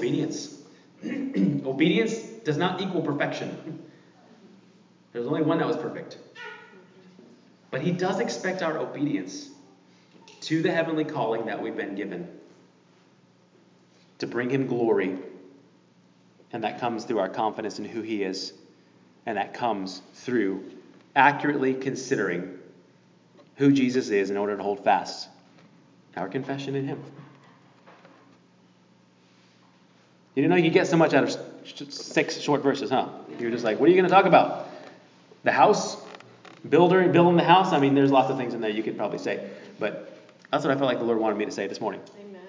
obedience. 0.00 0.56
obedience 1.04 2.14
does 2.44 2.56
not 2.56 2.80
equal 2.80 3.02
perfection. 3.02 3.82
There's 5.12 5.26
only 5.26 5.42
one 5.42 5.58
that 5.58 5.66
was 5.66 5.76
perfect. 5.76 6.18
But 7.70 7.82
he 7.82 7.92
does 7.92 8.20
expect 8.20 8.62
our 8.62 8.78
obedience 8.78 9.50
to 10.42 10.62
the 10.62 10.72
heavenly 10.72 11.04
calling 11.04 11.46
that 11.46 11.62
we've 11.62 11.76
been 11.76 11.94
given 11.94 12.28
to 14.18 14.26
bring 14.26 14.50
him 14.50 14.66
glory. 14.66 15.18
And 16.52 16.64
that 16.64 16.80
comes 16.80 17.04
through 17.04 17.18
our 17.18 17.28
confidence 17.28 17.78
in 17.78 17.84
who 17.84 18.02
he 18.02 18.22
is. 18.22 18.52
And 19.26 19.36
that 19.36 19.54
comes 19.54 20.02
through 20.14 20.64
accurately 21.14 21.74
considering 21.74 22.58
who 23.56 23.70
Jesus 23.70 24.08
is 24.08 24.30
in 24.30 24.36
order 24.36 24.56
to 24.56 24.62
hold 24.62 24.82
fast 24.82 25.28
our 26.16 26.28
confession 26.28 26.74
in 26.74 26.86
him. 26.86 27.02
You 30.34 30.42
didn't 30.42 30.50
know 30.50 30.56
you 30.56 30.70
could 30.70 30.74
get 30.74 30.86
so 30.86 30.96
much 30.96 31.12
out 31.12 31.24
of 31.24 31.36
six 31.92 32.38
short 32.38 32.62
verses, 32.62 32.90
huh? 32.90 33.08
You're 33.38 33.50
just 33.50 33.64
like, 33.64 33.80
what 33.80 33.86
are 33.86 33.90
you 33.92 33.96
going 33.96 34.08
to 34.08 34.14
talk 34.14 34.26
about? 34.26 34.68
The 35.42 35.52
house? 35.52 35.96
Builder, 36.68 37.08
building 37.08 37.36
the 37.36 37.44
house? 37.44 37.72
I 37.72 37.80
mean, 37.80 37.94
there's 37.94 38.10
lots 38.10 38.30
of 38.30 38.36
things 38.36 38.54
in 38.54 38.60
there 38.60 38.70
you 38.70 38.82
could 38.82 38.96
probably 38.96 39.18
say. 39.18 39.50
But 39.78 40.16
that's 40.50 40.64
what 40.64 40.72
I 40.72 40.76
felt 40.76 40.86
like 40.86 40.98
the 40.98 41.04
Lord 41.04 41.18
wanted 41.18 41.38
me 41.38 41.46
to 41.46 41.50
say 41.50 41.66
this 41.66 41.80
morning. 41.80 42.00
Amen. 42.20 42.40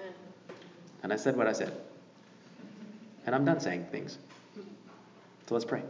And 1.02 1.12
I 1.12 1.16
said 1.16 1.36
what 1.36 1.46
I 1.46 1.52
said. 1.52 1.72
And 3.26 3.34
I'm 3.34 3.44
done 3.44 3.60
saying 3.60 3.86
things. 3.90 4.18
So 5.48 5.54
let's 5.54 5.64
pray. 5.64 5.82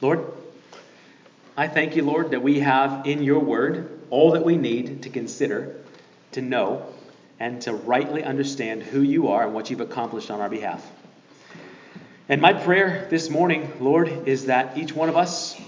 Lord, 0.00 0.24
I 1.56 1.68
thank 1.68 1.94
you, 1.94 2.02
Lord, 2.02 2.32
that 2.32 2.42
we 2.42 2.60
have 2.60 3.06
in 3.06 3.22
your 3.22 3.38
word 3.38 4.00
all 4.10 4.32
that 4.32 4.44
we 4.44 4.56
need 4.56 5.02
to 5.02 5.10
consider, 5.10 5.76
to 6.32 6.42
know, 6.42 6.86
and 7.40 7.60
to 7.62 7.72
rightly 7.72 8.22
understand 8.22 8.82
who 8.82 9.02
you 9.02 9.28
are 9.28 9.44
and 9.44 9.54
what 9.54 9.70
you've 9.70 9.80
accomplished 9.80 10.30
on 10.30 10.40
our 10.40 10.48
behalf. 10.48 10.84
And 12.28 12.40
my 12.40 12.52
prayer 12.52 13.06
this 13.10 13.28
morning, 13.28 13.70
Lord, 13.80 14.28
is 14.28 14.46
that 14.46 14.78
each 14.78 14.94
one 14.94 15.08
of 15.08 15.16
us 15.16 15.60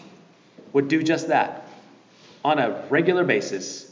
would 0.73 0.89
do 0.89 1.03
just 1.03 1.29
that 1.29 1.69
on 2.45 2.59
a 2.59 2.87
regular 2.89 3.25
basis 3.25 3.87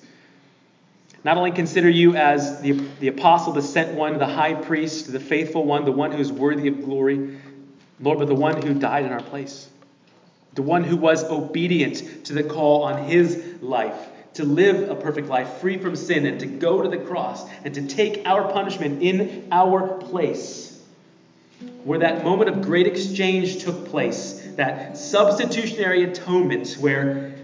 not 1.24 1.38
only 1.38 1.52
consider 1.52 1.88
you 1.88 2.14
as 2.16 2.60
the, 2.60 2.72
the 3.00 3.08
apostle, 3.08 3.54
the 3.54 3.62
sent 3.62 3.94
one, 3.94 4.18
the 4.18 4.26
high 4.26 4.52
priest, 4.52 5.10
the 5.10 5.18
faithful 5.18 5.64
one, 5.64 5.86
the 5.86 5.92
one 5.92 6.12
who 6.12 6.18
is 6.18 6.30
worthy 6.30 6.68
of 6.68 6.84
glory, 6.84 7.38
Lord, 7.98 8.18
but 8.18 8.28
the 8.28 8.34
one 8.34 8.60
who 8.60 8.74
died 8.74 9.06
in 9.06 9.12
our 9.12 9.22
place. 9.22 9.68
The 10.52 10.62
one 10.62 10.84
who 10.84 10.96
was 10.96 11.24
obedient 11.24 12.26
to 12.26 12.34
the 12.34 12.44
call 12.44 12.82
on 12.82 13.04
his 13.04 13.42
life 13.62 13.96
to 14.34 14.44
live 14.44 14.90
a 14.90 14.94
perfect 14.94 15.28
life 15.28 15.48
free 15.54 15.78
from 15.78 15.96
sin 15.96 16.26
and 16.26 16.40
to 16.40 16.46
go 16.46 16.82
to 16.82 16.88
the 16.88 16.98
cross 16.98 17.48
and 17.64 17.74
to 17.74 17.86
take 17.86 18.22
our 18.26 18.50
punishment 18.52 19.02
in 19.02 19.48
our 19.50 19.98
place. 19.98 20.82
Where 21.84 22.00
that 22.00 22.24
moment 22.24 22.50
of 22.50 22.62
great 22.62 22.86
exchange 22.86 23.62
took 23.62 23.86
place, 23.86 24.42
that 24.56 24.96
substitutionary 24.96 26.04
atonement 26.04 26.74
where 26.80 27.34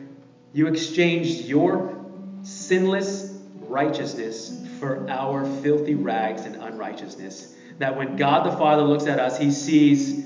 you 0.53 0.67
exchanged 0.67 1.45
your 1.45 1.97
sinless 2.43 3.39
righteousness 3.61 4.67
for 4.81 5.09
our 5.09 5.45
filthy 5.63 5.95
rags 5.95 6.45
and 6.45 6.57
unrighteousness. 6.57 7.55
That 7.79 7.97
when 7.97 8.17
God 8.17 8.51
the 8.51 8.57
Father 8.57 8.83
looks 8.83 9.07
at 9.07 9.21
us, 9.21 9.39
he 9.39 9.53
sees 9.53 10.25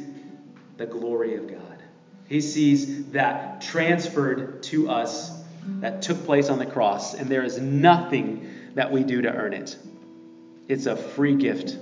the 0.76 0.86
glory 0.86 1.36
of 1.36 1.48
God. 1.48 1.60
He 2.26 2.40
sees 2.40 3.04
that 3.10 3.60
transferred 3.60 4.62
to 4.64 4.88
us 4.88 5.30
that 5.80 6.02
took 6.02 6.24
place 6.24 6.48
on 6.48 6.58
the 6.58 6.66
cross, 6.66 7.14
and 7.14 7.28
there 7.28 7.44
is 7.44 7.58
nothing 7.58 8.50
that 8.74 8.90
we 8.90 9.02
do 9.02 9.22
to 9.22 9.32
earn 9.32 9.52
it. 9.52 9.76
It's 10.68 10.86
a 10.86 10.96
free 10.96 11.34
gift. 11.34 11.76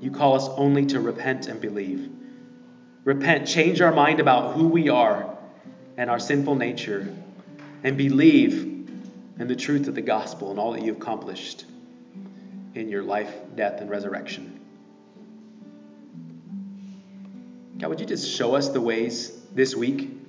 You 0.00 0.10
call 0.10 0.34
us 0.34 0.48
only 0.56 0.86
to 0.86 1.00
repent 1.00 1.46
and 1.46 1.60
believe. 1.60 2.10
Repent, 3.04 3.46
change 3.46 3.80
our 3.80 3.92
mind 3.92 4.20
about 4.20 4.54
who 4.54 4.68
we 4.68 4.88
are 4.88 5.36
and 5.96 6.10
our 6.10 6.18
sinful 6.18 6.54
nature, 6.54 7.14
and 7.84 7.96
believe 7.96 8.62
in 9.38 9.48
the 9.48 9.56
truth 9.56 9.88
of 9.88 9.94
the 9.94 10.02
gospel 10.02 10.50
and 10.50 10.58
all 10.58 10.72
that 10.72 10.82
you've 10.82 10.96
accomplished 10.96 11.64
in 12.74 12.88
your 12.88 13.02
life, 13.02 13.32
death, 13.56 13.80
and 13.80 13.90
resurrection. 13.90 14.60
God, 17.78 17.88
would 17.88 18.00
you 18.00 18.06
just 18.06 18.30
show 18.30 18.54
us 18.54 18.68
the 18.68 18.80
ways 18.80 19.32
this 19.52 19.74
week 19.74 20.21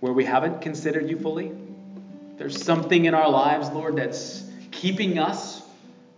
where 0.00 0.12
we 0.12 0.24
haven't 0.24 0.60
considered 0.60 1.08
you 1.08 1.18
fully? 1.18 1.52
There's 2.36 2.62
something 2.62 3.04
in 3.04 3.14
our 3.14 3.30
lives, 3.30 3.68
Lord, 3.70 3.96
that's 3.96 4.44
keeping 4.70 5.18
us 5.18 5.62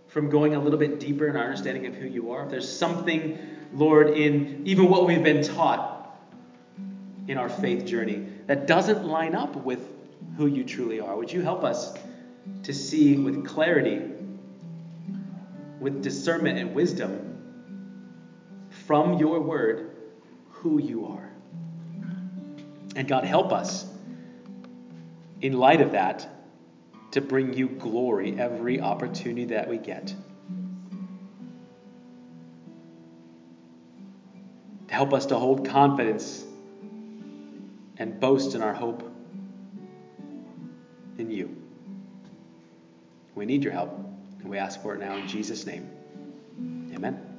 from 0.07 0.29
going 0.29 0.55
a 0.55 0.59
little 0.59 0.79
bit 0.79 0.99
deeper 0.99 1.27
in 1.27 1.35
our 1.35 1.43
understanding 1.43 1.85
of 1.87 1.95
who 1.95 2.07
you 2.07 2.31
are. 2.31 2.47
There's 2.47 2.71
something, 2.71 3.37
Lord, 3.73 4.09
in 4.09 4.61
even 4.65 4.89
what 4.89 5.05
we've 5.05 5.23
been 5.23 5.43
taught 5.43 5.89
in 7.27 7.37
our 7.37 7.49
faith 7.49 7.85
journey 7.85 8.27
that 8.47 8.67
doesn't 8.67 9.05
line 9.05 9.35
up 9.35 9.55
with 9.55 9.79
who 10.37 10.47
you 10.47 10.63
truly 10.63 10.99
are, 10.99 11.15
would 11.15 11.31
you 11.31 11.41
help 11.41 11.63
us 11.63 11.93
to 12.63 12.73
see 12.73 13.17
with 13.17 13.45
clarity, 13.45 14.01
with 15.79 16.01
discernment 16.01 16.57
and 16.57 16.73
wisdom 16.73 17.37
from 18.85 19.17
your 19.17 19.39
word 19.39 19.91
who 20.49 20.79
you 20.79 21.05
are? 21.07 21.32
And 22.95 23.07
God, 23.07 23.23
help 23.23 23.51
us 23.51 23.85
in 25.41 25.53
light 25.53 25.81
of 25.81 25.91
that 25.93 26.27
to 27.11 27.21
bring 27.21 27.53
you 27.53 27.67
glory 27.67 28.39
every 28.39 28.81
opportunity 28.81 29.45
that 29.45 29.67
we 29.67 29.77
get. 29.77 30.13
To 34.87 34.93
help 34.93 35.13
us 35.13 35.27
to 35.27 35.35
hold 35.35 35.67
confidence 35.67 36.43
and 37.97 38.19
boast 38.19 38.55
in 38.55 38.61
our 38.61 38.73
hope 38.73 39.11
in 41.17 41.29
you. 41.29 41.55
We 43.35 43.45
need 43.45 43.63
your 43.63 43.73
help, 43.73 43.91
and 44.39 44.49
we 44.49 44.57
ask 44.57 44.81
for 44.81 44.95
it 44.95 44.99
now 44.99 45.15
in 45.17 45.27
Jesus' 45.27 45.65
name. 45.65 45.89
Amen. 46.93 47.32